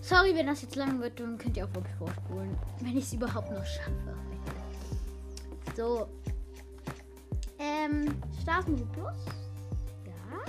Sorry, 0.00 0.34
wenn 0.34 0.46
das 0.46 0.62
jetzt 0.62 0.76
lang 0.76 1.00
wird, 1.00 1.18
dann 1.18 1.38
könnt 1.38 1.56
ihr 1.56 1.64
auch 1.64 1.74
wirklich 1.74 1.94
vorspulen. 1.96 2.56
Wenn 2.80 2.96
ich 2.96 3.04
es 3.04 3.12
überhaupt 3.12 3.50
noch 3.50 3.64
schaffe. 3.64 4.16
So. 5.76 6.08
Ähm, 7.58 8.16
Straßenmusik 8.42 8.92
plus. 8.92 9.16
Ja. 10.06 10.44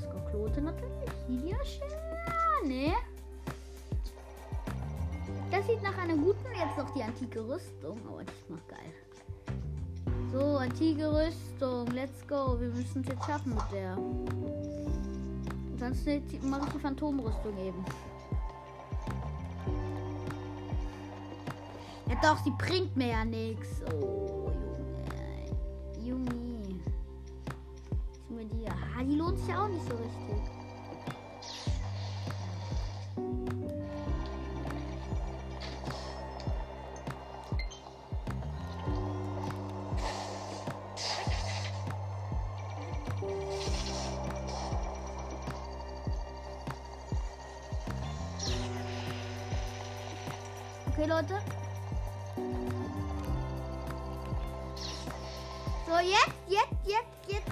Skoklote 0.00 0.60
natürlich. 0.60 1.10
Hier 1.28 1.56
ne? 2.66 2.94
Sieht 5.68 5.82
nach 5.82 5.98
einer 5.98 6.14
guten. 6.16 6.46
Jetzt 6.56 6.78
noch 6.78 6.90
die 6.94 7.02
antike 7.02 7.46
Rüstung. 7.46 8.00
Aber 8.08 8.24
das 8.24 8.34
macht 8.48 8.66
geil. 8.68 8.92
So, 10.32 10.56
antike 10.56 11.12
Rüstung. 11.12 11.86
Let's 11.88 12.26
go. 12.26 12.58
Wir 12.58 12.68
müssen 12.68 13.02
es 13.02 13.08
jetzt 13.08 13.24
schaffen 13.26 13.54
mit 13.54 13.64
der. 13.70 13.98
Sonst 15.78 16.06
mache 16.42 16.66
ich 16.66 16.72
die 16.72 16.78
Phantomrüstung 16.78 17.56
eben. 17.58 17.84
Ja 22.08 22.16
doch, 22.22 22.42
sie 22.42 22.52
bringt 22.56 22.96
mir 22.96 23.08
ja 23.08 23.24
nichts. 23.26 23.82
Oh, 23.92 24.50
Junge. 26.02 26.32
Junge. 26.32 26.80
Was 28.08 28.30
mir 28.30 28.44
die? 28.46 28.66
Ah, 28.66 29.04
die 29.04 29.16
lohnt 29.16 29.38
sich 29.38 29.48
ja 29.48 29.64
auch 29.64 29.68
nicht 29.68 29.84
so 29.86 29.94
richtig. 29.96 30.57
Okay, 50.98 51.06
Leute. 51.06 51.38
So, 55.86 55.98
jetzt, 56.00 56.34
jetzt, 56.48 56.74
jetzt, 56.84 57.06
jetzt. 57.28 57.46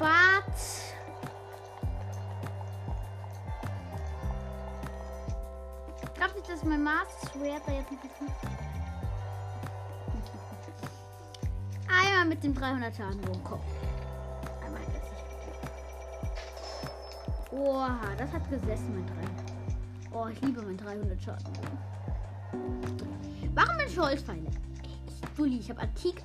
Bart. 0.00 0.42
Ich 6.02 6.14
glaube 6.14 6.34
nicht, 6.34 6.48
dass 6.48 6.64
mein 6.64 6.82
Master 6.82 7.30
Schwert 7.30 7.62
jetzt 7.68 7.90
ein 7.92 7.98
bisschen. 7.98 8.33
300 12.64 12.96
Schaden 12.96 13.20
komm. 13.44 13.60
Einmal 14.64 14.80
jetzt. 14.80 15.12
Oha, 17.52 17.98
das 18.16 18.32
hat 18.32 18.48
gesessen 18.48 18.96
mit 18.96 19.06
300. 19.10 19.28
Oh, 20.12 20.28
ich 20.32 20.40
liebe 20.40 20.62
mein 20.62 20.78
300 20.78 21.22
Schaden. 21.22 21.52
Warum 23.54 23.76
bin 23.76 23.86
ich 23.86 23.98
Holzpfeile? 23.98 24.50
Juli, 25.36 25.58
ich 25.58 25.68
habe 25.68 25.82
Antik. 25.82 26.22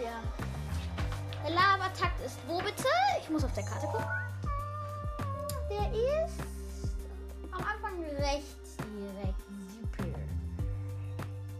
Der. 0.00 0.20
Der 1.44 1.54
Lavatakt 1.54 2.20
ist 2.24 2.38
wo 2.46 2.58
bitte? 2.58 2.88
Ich 3.20 3.30
muss 3.30 3.44
auf 3.44 3.52
der 3.52 3.64
Karte 3.64 3.86
gucken. 3.86 4.06
Der 5.70 5.92
ist 5.92 6.40
am 7.50 7.60
Anfang 7.60 8.02
rechts 8.18 8.76
direkt. 8.78 9.40
Super. 9.80 10.18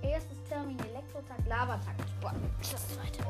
Erstes 0.03 0.39
Termin, 0.49 0.79
Elektrotakt, 0.81 1.47
Lavatakt. 1.47 2.21
Boah, 2.21 2.35
das 2.59 2.89
zweite. 2.89 3.25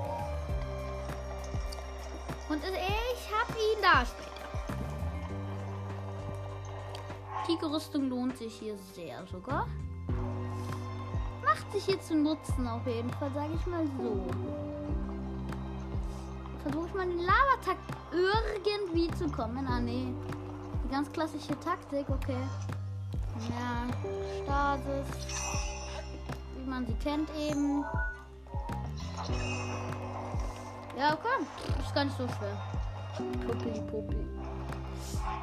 Und 2.49 2.65
ich 2.65 3.31
habe 3.33 3.53
ihn 3.53 3.83
da 3.83 4.05
später. 4.05 4.31
Tigerrüstung 7.47 8.09
lohnt 8.09 8.37
sich 8.39 8.55
hier 8.55 8.77
sehr 8.95 9.25
sogar. 9.27 9.69
Macht 11.45 11.73
sich 11.73 11.85
hier 11.85 12.01
zu 12.01 12.15
nutzen 12.15 12.67
auf 12.67 12.87
jeden 12.87 13.11
Fall, 13.11 13.31
sage 13.33 13.55
ich 13.55 13.67
mal 13.67 13.87
so. 13.97 14.70
Versuche 16.71 16.87
ich 16.87 16.95
mal 16.95 17.07
den 17.07 17.19
Lavatakt 17.19 17.81
irgendwie 18.13 19.11
zu 19.17 19.29
kommen. 19.29 19.67
Ah, 19.67 19.81
nee. 19.81 20.15
Die 20.85 20.89
ganz 20.89 21.11
klassische 21.11 21.59
Taktik, 21.59 22.09
okay. 22.09 22.37
Ja, 23.49 23.89
Stasis. 24.45 25.07
Wie 26.57 26.71
man 26.71 26.87
sie 26.87 26.95
kennt 26.95 27.29
eben. 27.37 27.85
Ja, 30.97 31.17
komm. 31.21 31.47
Ist 31.81 31.95
gar 31.95 32.05
nicht 32.05 32.17
so 32.17 32.29
schwer. 32.29 32.57
Puppi, 33.47 33.81
Puppi. 33.91 34.17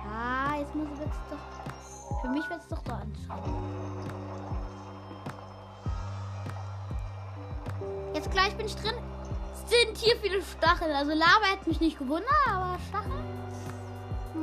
Ah, 0.10 0.58
jetzt 0.60 0.74
muss 0.76 0.88
ich 0.94 1.00
jetzt 1.00 1.20
doch. 1.30 2.22
Für 2.22 2.30
mich 2.30 2.50
wird 2.50 2.62
es 2.62 2.68
doch 2.70 2.84
da 2.84 3.00
anschauen. 3.00 3.54
Jetzt 8.14 8.32
gleich 8.32 8.56
bin 8.56 8.66
ich 8.66 8.76
drin. 8.76 8.96
Sind 9.68 9.98
hier 9.98 10.16
viele 10.18 10.42
Stacheln. 10.42 10.92
Also 10.96 11.12
Lava 11.12 11.46
hätte 11.52 11.70
mich 11.70 11.80
nicht 11.80 12.00
gewundert, 12.00 12.32
aber 12.48 12.78
Stacheln. 12.90 13.24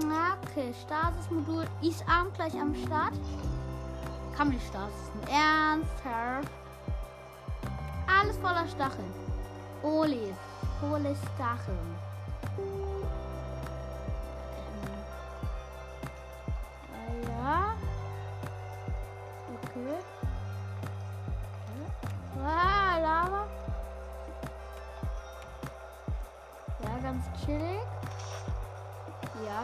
Na, 0.09 0.35
Okay, 0.55 0.73
Stasis-Modul 0.83 1.65
ist 1.83 2.09
arm 2.09 2.33
gleich 2.33 2.55
am 2.55 2.73
Start. 2.77 3.15
Kann 4.37 4.47
man 4.47 4.57
nicht 4.57 4.69
Stasis. 4.69 5.11
Ernsthaft. 5.29 6.49
Alles 8.07 8.37
voller 8.37 8.69
Stacheln. 8.69 9.13
Oli. 9.83 10.33
Hohle 10.81 11.17
Stacheln. 11.35 11.94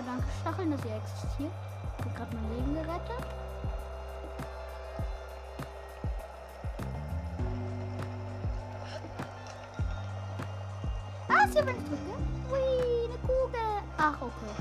Danke 0.06 0.26
Stacheln, 0.40 0.70
dass 0.70 0.84
ihr 0.84 0.96
existiert. 0.96 1.52
Ich 1.98 2.04
habe 2.04 2.14
gerade 2.16 2.36
mein 2.36 2.56
Leben 2.56 2.74
gerettet. 2.74 3.26
Ah, 11.28 11.44
ist 11.44 11.52
hier, 11.52 11.66
wenn 11.66 11.76
ich 11.76 11.84
drücke. 11.84 12.16
Ui, 12.52 13.04
eine 13.04 13.18
Kugel. 13.18 13.60
Ach, 13.98 14.22
okay. 14.22 14.54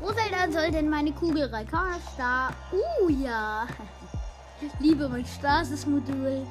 Wo 0.00 0.52
soll 0.52 0.70
denn 0.70 0.88
meine 0.88 1.12
Kugel 1.12 1.44
rein? 1.52 1.66
Kann 1.66 1.90
man 1.90 1.92
das 1.92 2.16
da? 2.16 2.50
Uh, 2.72 3.08
ja. 3.08 3.66
Ich 4.60 4.72
liebe 4.80 5.08
mein 5.08 5.24
Stasis-Modul. 5.24 6.46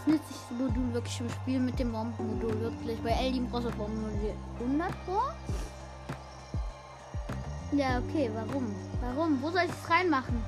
Das 0.00 0.14
nützlichste 0.14 0.54
Modul 0.54 0.94
wirklich 0.94 1.20
im 1.20 1.28
Spiel 1.28 1.60
mit 1.60 1.78
dem 1.78 1.92
Bombenmodul. 1.92 2.58
Wirklich. 2.58 2.98
Bei 3.00 3.10
Eldin 3.10 3.50
brauchst 3.50 3.66
du 3.66 3.70
Bombenmodul 3.72 4.32
100 4.58 5.04
Pro. 5.04 5.20
Ja, 7.72 7.98
okay. 7.98 8.30
Warum? 8.32 8.74
Warum? 9.02 9.42
Wo 9.42 9.50
soll 9.50 9.64
ich 9.66 9.70
es 9.70 9.90
reinmachen? 9.90 10.42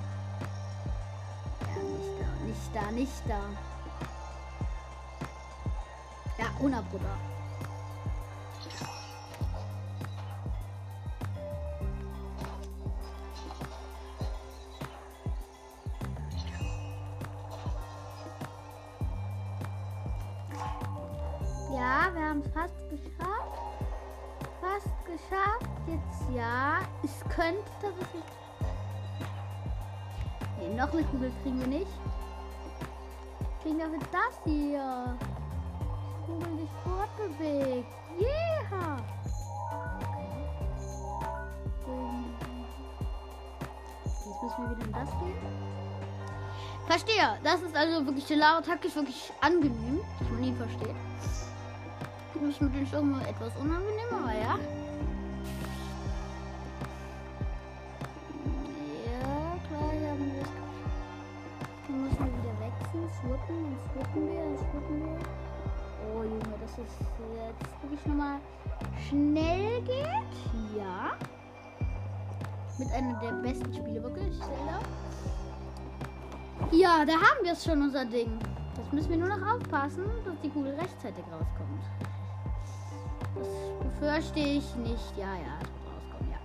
Ja, 1.61 1.83
nicht 2.47 2.75
da, 2.75 2.91
nicht 2.91 3.23
da, 3.29 3.37
nicht 3.37 3.49
da. 6.39 6.43
Ja, 6.43 6.47
100 6.59 6.91
Pro 6.91 6.97
da. 6.97 7.32
Noch 30.93 30.99
eine 30.99 31.09
Kugel 31.09 31.33
kriegen 31.43 31.61
wir 31.61 31.67
nicht. 31.67 31.91
Kriegen 33.63 33.79
wir 33.79 33.87
für 33.87 33.99
das 34.11 34.41
hier. 34.45 35.17
Die 35.81 36.27
Kugel 36.27 36.59
sich 36.59 36.71
fortbewegt. 36.85 37.87
Yeah! 38.21 38.97
Ähm, 41.89 42.25
Jetzt 44.05 44.43
müssen 44.43 44.63
wir 44.63 44.77
wieder 44.77 44.87
in 44.87 44.93
das 44.93 45.11
gehen. 45.11 45.35
Verstehe. 46.87 47.39
Das 47.43 47.63
ist 47.63 47.77
also 47.77 48.05
wirklich 48.05 48.27
ist 48.85 48.97
wirklich 48.97 49.33
angenehm, 49.41 50.01
dass 50.19 50.29
man 50.31 50.45
ihn 50.45 50.57
versteht. 50.57 50.97
Mich 52.41 52.61
mit 52.61 52.75
den 52.75 52.87
Sturm 52.87 53.21
etwas 53.21 53.55
unangenehm, 53.57 54.09
aber. 54.11 54.33
Ja, 54.33 54.59
jetzt 67.61 67.83
wirklich 67.83 68.07
nochmal 68.07 68.39
schnell 69.09 69.83
geht. 69.83 70.77
Ja. 70.77 71.13
Mit 72.79 72.91
einem 72.93 73.19
der 73.21 73.33
besten 73.33 73.73
Spiele 73.75 74.03
wirklich, 74.03 74.39
Zelda. 74.39 74.81
Ja, 76.71 77.05
da 77.05 77.13
haben 77.13 77.45
wir 77.45 77.53
es 77.53 77.65
schon, 77.65 77.83
unser 77.83 78.05
Ding. 78.05 78.39
Jetzt 78.77 78.93
müssen 78.93 79.11
wir 79.11 79.17
nur 79.19 79.29
noch 79.29 79.55
aufpassen, 79.55 80.05
dass 80.25 80.41
die 80.43 80.49
Kugel 80.51 80.75
rechtzeitig 80.75 81.25
rauskommt. 81.31 81.83
Das 83.35 83.49
befürchte 83.85 84.41
ich 84.41 84.75
nicht. 84.77 85.17
Ja, 85.17 85.35
ja, 85.35 85.59
rauskommen, 85.87 86.31
ja. 86.31 86.39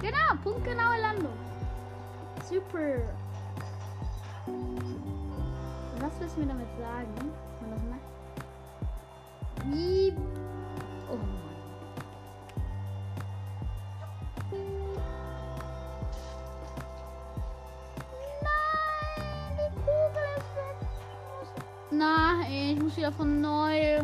Genau, 0.00 0.42
punktgenaue 0.42 1.00
Landung. 1.00 1.38
Super. 2.48 3.02
Was 6.00 6.20
müssen 6.20 6.40
wir 6.40 6.46
damit 6.46 6.68
sagen? 6.78 7.32
wenn 7.60 7.70
man 7.70 7.78
das 7.78 7.88
macht? 7.90 8.17
Wie 9.70 10.14
Oh. 11.10 11.18
Nein, 18.40 19.58
die 19.58 19.70
Kugel 19.80 20.28
ist 20.36 20.52
weg. 20.56 20.76
Nein, 21.90 22.46
ich 22.50 22.82
muss 22.82 22.96
wieder 22.96 23.12
von 23.12 23.40
neu. 23.40 24.00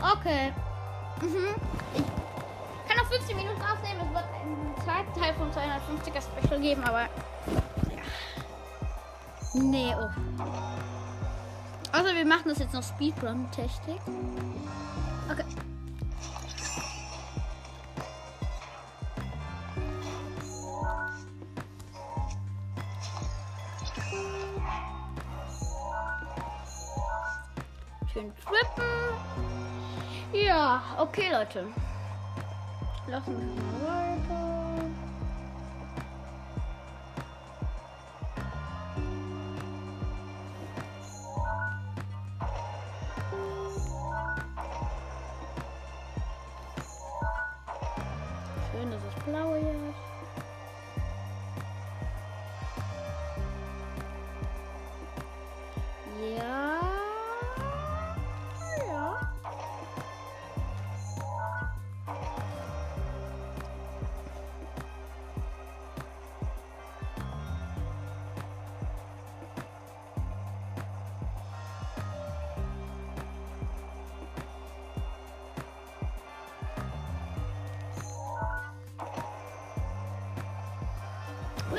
Okay. 0.00 0.52
Mhm. 1.20 1.54
Ich 1.94 2.88
kann 2.88 2.96
noch 2.96 3.06
15 3.10 3.36
Minuten 3.36 3.60
aufnehmen. 3.60 4.00
Es 4.06 4.14
wird 4.14 4.24
einen 4.40 4.74
zweiten 4.84 5.20
Teil 5.20 5.34
von 5.34 5.50
250er 5.50 6.22
Special 6.22 6.60
geben, 6.60 6.82
aber. 6.84 7.00
Ja. 7.02 8.02
Nee, 9.54 9.94
oh. 9.98 10.77
Also 11.98 12.14
wir 12.14 12.24
machen 12.24 12.44
das 12.46 12.60
jetzt 12.60 12.74
noch 12.74 12.82
Speedrun-Technik. 12.84 14.00
Okay. 15.28 15.44
Schön 28.12 28.32
trippen. 28.36 28.84
Ja, 30.32 30.80
okay, 30.98 31.32
Leute. 31.32 31.66
Lassen 33.08 33.36
wir 33.36 33.88
mal 33.88 34.18
weiter. 34.28 34.57
Schön, 49.48 49.94
dass 56.36 56.57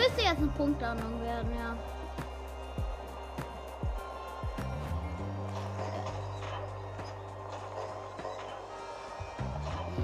Müsste 0.09 0.23
jetzt 0.23 0.37
eine 0.39 0.47
Punktlandung 0.47 1.21
werden, 1.21 1.51
ja. 1.55 1.75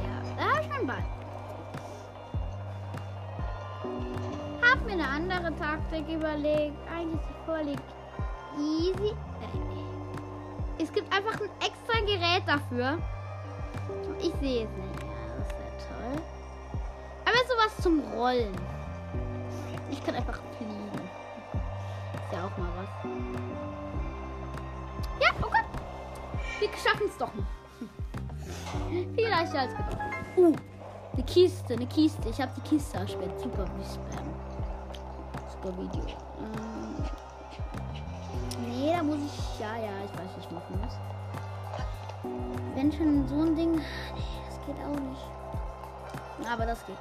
Ja, 0.03 0.21
da 0.37 0.59
ist 0.59 0.71
ein 0.71 0.85
Ball. 0.85 1.03
Hab 4.61 4.85
mir 4.85 4.93
eine 4.93 5.07
andere 5.07 5.55
Taktik 5.55 6.07
überlegt. 6.07 6.77
Eigentlich 6.95 7.21
ist 7.21 7.29
die 7.29 7.45
vorliegt 7.45 7.83
easy. 8.59 9.15
Es 10.77 10.93
gibt 10.93 11.11
einfach 11.11 11.33
ein 11.41 11.49
extra 11.61 11.99
Gerät 12.05 12.43
dafür. 12.45 12.99
Ich 14.19 14.33
sehe 14.39 14.65
es 14.65 14.69
nicht. 14.69 15.01
Ja, 15.01 15.35
das 15.39 15.49
wäre 15.49 15.77
toll. 15.89 16.21
Aber 17.25 17.41
sowas 17.47 17.81
zum 17.81 18.01
Rollen. 18.13 18.74
Kann 20.05 20.15
einfach 20.15 20.39
fliegen. 20.57 20.91
Ist 20.93 22.31
ja 22.31 22.45
auch 22.45 22.57
mal 22.57 22.69
was. 22.77 22.89
Ja, 25.19 25.29
oh 25.41 25.49
Gott. 25.49 25.65
Wir 26.59 26.69
schaffen 26.69 27.07
es 27.07 27.17
doch 27.17 27.33
noch. 27.33 27.45
Viel 29.15 29.29
leichter 29.29 29.61
als 29.61 29.71
gedacht. 29.71 29.99
Uh, 30.37 30.55
eine 31.13 31.23
Kiste, 31.23 31.73
eine 31.73 31.87
Kiste. 31.87 32.29
Ich 32.29 32.39
habe 32.39 32.51
die 32.55 32.61
Kiste 32.61 32.97
erspäht. 32.97 33.39
Super 33.39 33.65
wie 33.77 33.83
Spam. 33.83 34.27
Super 35.49 35.77
Video. 35.77 36.05
Ähm, 36.39 37.03
nee, 38.61 38.93
da 38.95 39.01
muss 39.01 39.17
ich. 39.17 39.59
Ja, 39.59 39.75
ja, 39.77 40.05
ich 40.05 40.11
weiß, 40.11 40.29
was 40.35 40.45
ich 40.45 40.51
machen 40.51 40.79
muss. 40.81 40.93
Wenn 42.75 42.91
schon 42.91 43.27
so 43.27 43.41
ein 43.41 43.55
Ding. 43.55 43.71
Nee, 43.71 43.81
das 44.47 44.59
geht 44.65 44.75
auch 44.85 44.99
nicht. 44.99 46.47
Aber 46.51 46.65
das 46.65 46.85
geht. 46.85 46.97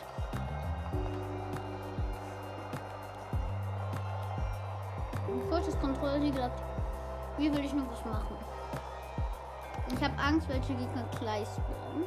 Kontrolle 6.15 6.31
gedacht, 6.33 6.63
wie 7.39 7.53
will 7.53 7.65
ich 7.65 7.73
noch 7.73 7.91
was 7.91 8.05
machen? 8.05 8.37
Ich 9.93 10.03
habe 10.03 10.17
Angst, 10.17 10.49
welche 10.49 10.75
Gegner 10.75 11.05
gleich 11.19 11.47
spawnen. 11.49 12.07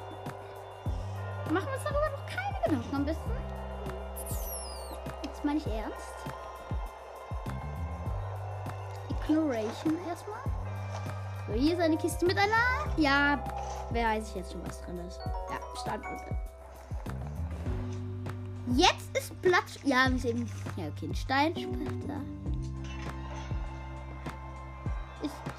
Machen 1.51 1.67
wir 1.67 1.73
uns 1.73 1.83
darüber 1.83 2.09
noch 2.11 2.25
keine 2.25 2.63
Gedanken 2.63 2.95
am 2.95 3.05
besten. 3.05 3.31
Jetzt 5.23 5.43
meine 5.43 5.59
ich 5.59 5.67
ernst. 5.67 6.15
Ignoration 9.09 9.97
erstmal. 10.07 10.39
So, 11.47 11.53
hier 11.53 11.73
ist 11.73 11.81
eine 11.81 11.97
Kiste 11.97 12.25
mit 12.25 12.37
einer. 12.37 12.89
Ja, 12.95 13.43
wer 13.89 14.07
weiß 14.07 14.29
ich 14.29 14.35
jetzt 14.35 14.53
schon, 14.53 14.65
was 14.65 14.81
drin 14.83 14.99
ist. 14.99 15.19
Ja, 15.49 15.81
Startbrücke. 15.81 16.37
Jetzt 18.73 19.17
ist 19.17 19.41
Platz. 19.41 19.79
Ja, 19.83 20.07
wir 20.09 20.19
sehen. 20.19 20.49
Ja, 20.77 20.85
okay, 20.87 21.07
ein 21.07 21.15
Steinspalter. 21.15 22.21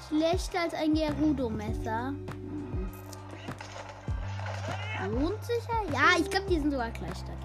Schlechter 0.09 0.61
als 0.61 0.73
ein 0.73 0.93
Gerudo-Messer. 0.95 2.13
Lohnt 5.11 5.43
sich 5.43 5.63
ja? 5.67 5.93
Ja, 5.93 6.19
ich 6.19 6.29
glaube, 6.29 6.45
die 6.49 6.59
sind 6.59 6.71
sogar 6.71 6.91
gleich 6.91 7.17
stark. 7.17 7.37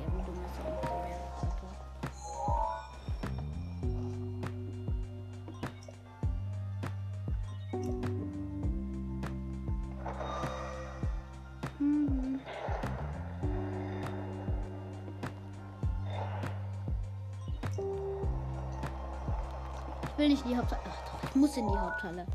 Ich 20.03 20.19
will 20.19 20.29
nicht 20.29 20.45
in 20.45 20.51
die 20.51 20.57
Haupthalle. 20.57 20.81
Ach 20.87 21.11
doch, 21.11 21.29
ich 21.29 21.35
muss 21.35 21.57
in 21.57 21.69
die 21.69 21.77
Haupthalle. 21.77 22.27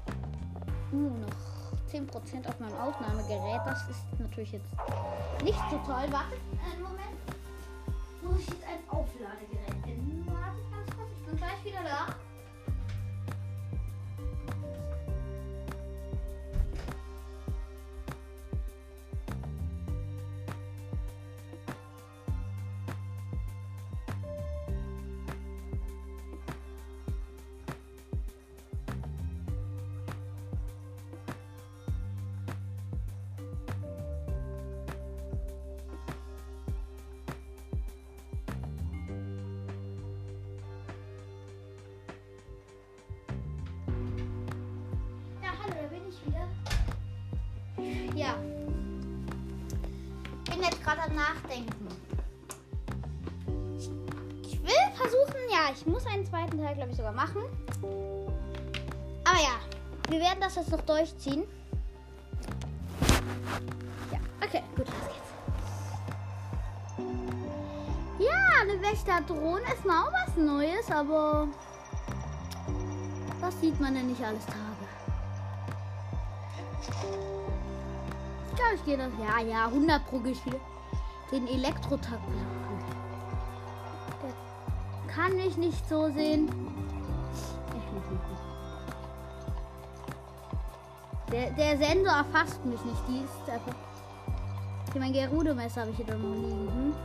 Uh, 0.91 0.95
noch 0.97 1.29
10% 1.91 2.47
auf 2.47 2.59
meinem 2.59 2.77
Aufnahmegerät. 2.77 3.61
Das 3.65 3.87
ist 3.89 4.05
natürlich 4.19 4.51
jetzt 4.51 4.71
nicht 5.43 5.59
so 5.69 5.77
toll. 5.77 6.05
Warte, 6.09 6.35
einen 6.71 6.81
Moment. 6.81 6.99
Muss 8.21 8.39
ich 8.39 8.47
jetzt 8.47 8.63
ein 8.63 8.89
Aufladegerät 8.89 9.83
finden? 9.83 10.25
Warte 10.27 10.57
ganz 10.71 10.97
kurz, 10.97 11.09
ich 11.19 11.25
bin 11.25 11.37
gleich 11.37 11.65
wieder 11.65 11.83
da. 11.83 12.28
Ja. 48.19 48.35
Bin 50.43 50.61
jetzt 50.61 50.83
gerade 50.83 51.03
am 51.03 51.15
Nachdenken. 51.15 51.87
Ich 54.43 54.61
will 54.61 54.91
versuchen, 54.93 55.39
ja, 55.49 55.71
ich 55.73 55.85
muss 55.85 56.05
einen 56.05 56.25
zweiten 56.25 56.61
Teil, 56.61 56.75
glaube 56.75 56.91
ich, 56.91 56.97
sogar 56.97 57.13
machen. 57.13 57.43
Aber 59.23 59.39
ja, 59.39 59.55
wir 60.09 60.19
werden 60.19 60.41
das 60.41 60.55
jetzt 60.55 60.69
noch 60.69 60.81
durchziehen. 60.81 61.45
Ja, 64.11 64.19
okay, 64.45 64.63
gut, 64.75 64.87
los 64.87 64.97
geht's. 65.07 65.31
Ja, 68.19 68.61
eine 68.61 68.81
Wächterdrohne 68.81 69.63
ist 69.73 69.85
mal 69.85 70.03
auch 70.03 70.11
was 70.11 70.35
Neues, 70.35 70.91
aber 70.91 71.47
das 73.39 73.61
sieht 73.61 73.79
man 73.79 73.95
ja 73.95 74.01
nicht 74.03 74.21
alles 74.21 74.45
Tage. 74.45 74.68
Ich 78.75 78.85
gehe 78.85 78.97
das. 78.97 79.11
Ja, 79.19 79.39
ja, 79.41 79.65
100 79.65 80.05
pro 80.05 80.19
gehe 80.19 80.33
ich. 80.33 80.41
Den 81.31 81.47
Elektrotakt. 81.47 82.21
Der 84.23 85.13
kann 85.13 85.37
ich 85.37 85.57
nicht 85.57 85.87
so 85.87 86.09
sehen. 86.09 86.49
Der, 91.31 91.51
der 91.51 91.77
Sensor 91.77 92.13
erfasst 92.13 92.65
mich 92.65 92.83
nicht. 92.83 93.01
Die 93.07 93.19
ist 93.19 93.49
einfach. 93.49 93.75
Okay, 94.87 94.99
mein 94.99 95.13
Gerudo-Messer 95.13 95.81
habe 95.81 95.91
ich 95.91 95.97
hier 95.97 96.07
noch 96.07 96.35
liegen. 96.35 96.95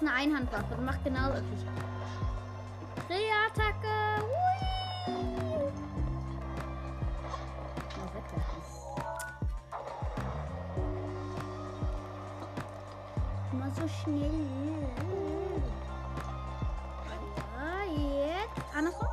Ist 0.00 0.08
eine 0.08 0.16
Einhandwaffe. 0.16 0.74
Und 0.76 0.84
macht 0.84 1.02
genau. 1.02 1.30
Drehattacke. 3.08 4.22
Hui. 4.22 5.72
Mal 7.96 8.08
wegwerfen. 8.14 8.62
Immer 13.52 13.70
so 13.70 13.88
schnell. 13.88 14.88
Ja, 17.56 17.82
jetzt. 17.92 18.76
Andersrum. 18.76 19.08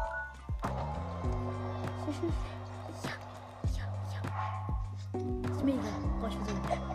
So 2.05 2.13
schnell. 2.13 2.33
Ja, 3.03 3.13
ja, 3.75 3.85
ja. 4.13 4.19
Ist 5.51 5.63
mir 5.63 5.73
egal. 5.73 5.99
Brauch 6.19 6.29
ich 6.29 6.35
so. 6.35 6.85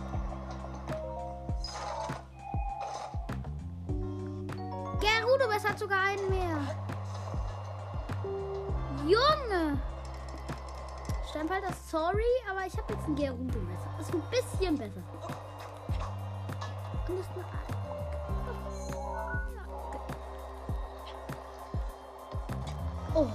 Es 5.63 5.69
hat 5.69 5.79
sogar 5.79 6.01
einen 6.01 6.29
mehr. 6.31 6.59
Junge! 9.05 9.79
Das 11.63 11.91
Sorry, 11.91 12.23
aber 12.51 12.67
ich 12.67 12.77
habe 12.77 12.93
jetzt 12.93 13.07
ein 13.07 13.17
Gerudo-Messer. 13.17 13.91
Ist 14.01 14.13
ein 14.15 14.23
bisschen 14.31 14.79
besser. 14.79 15.03
Und 17.09 17.19
das 17.19 17.27
nur 17.35 17.45
Oh. 23.15 23.29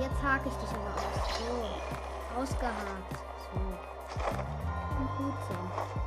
Jetzt 0.00 0.22
hake 0.22 0.48
ich 0.48 0.54
dich 0.54 0.70
aber 0.70 0.94
aus. 0.94 1.16
So. 1.38 2.40
Ausgehakt. 2.40 3.16
So. 3.52 3.60
Und 4.98 5.08
gut 5.16 5.34
so. 5.48 6.01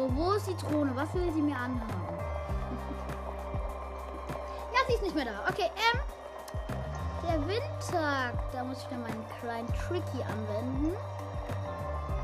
So, 0.00 0.08
wo 0.16 0.32
ist 0.32 0.46
die 0.46 0.56
Drohne? 0.56 0.96
Was 0.96 1.12
will 1.12 1.30
sie 1.30 1.42
mir 1.42 1.54
anhaben? 1.54 1.84
ja, 4.72 4.78
sie 4.88 4.94
ist 4.94 5.02
nicht 5.02 5.14
mehr 5.14 5.26
da. 5.26 5.44
Okay, 5.46 5.70
ähm. 5.76 6.00
Der 7.22 7.46
Windtag. 7.46 8.32
Da 8.50 8.64
muss 8.64 8.82
ich 8.82 8.90
mir 8.90 8.96
meinen 8.96 9.22
kleinen 9.40 9.68
Tricky 9.74 10.22
anwenden. 10.22 10.96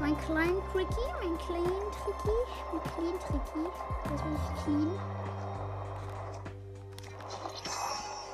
Mein 0.00 0.16
kleinen 0.20 0.62
Tricky, 0.72 1.04
mein 1.22 1.36
kleinen 1.36 1.92
Tricky, 1.92 2.38
mein 2.72 2.82
kleinen 2.94 3.20
Tricky. 3.20 3.68
Das 4.04 4.24
will 4.24 4.36
ich 4.36 4.54
clean. 4.64 4.98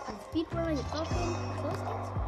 Den 0.06 0.20
Speedrunner 0.28 0.70
hier 0.70 0.84
drauf 0.84 1.08
gehen. 1.08 1.34
Los 1.64 1.80
geht's. 1.80 2.21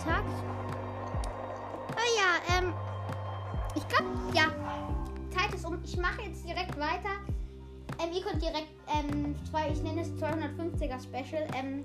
Rivalitakt. 0.00 0.44
Oh 1.92 2.08
ja, 2.16 2.58
ähm. 2.58 2.72
Ich 3.74 3.86
glaube, 3.88 4.06
ja. 4.34 4.44
Zeit 5.30 5.54
ist 5.54 5.64
um. 5.64 5.78
Ich 5.84 5.96
mache 5.96 6.22
jetzt 6.22 6.44
direkt 6.44 6.78
weiter. 6.78 7.10
Ähm, 7.98 8.12
ihr 8.14 8.22
könnt 8.22 8.42
direkt, 8.42 8.68
ähm, 8.88 9.36
zwei, 9.50 9.68
ich 9.70 9.82
nenne 9.82 10.02
es 10.02 10.08
250er 10.14 11.00
Special. 11.02 11.46
Ähm, 11.56 11.84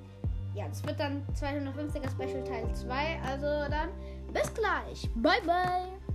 ja, 0.53 0.65
es 0.71 0.85
wird 0.85 0.99
dann 0.99 1.25
250er 1.33 2.09
Special 2.09 2.43
Teil 2.43 2.73
2. 2.73 3.19
Also 3.25 3.69
dann 3.69 3.89
bis 4.31 4.53
gleich. 4.53 5.09
Bye, 5.15 5.41
bye. 5.45 6.14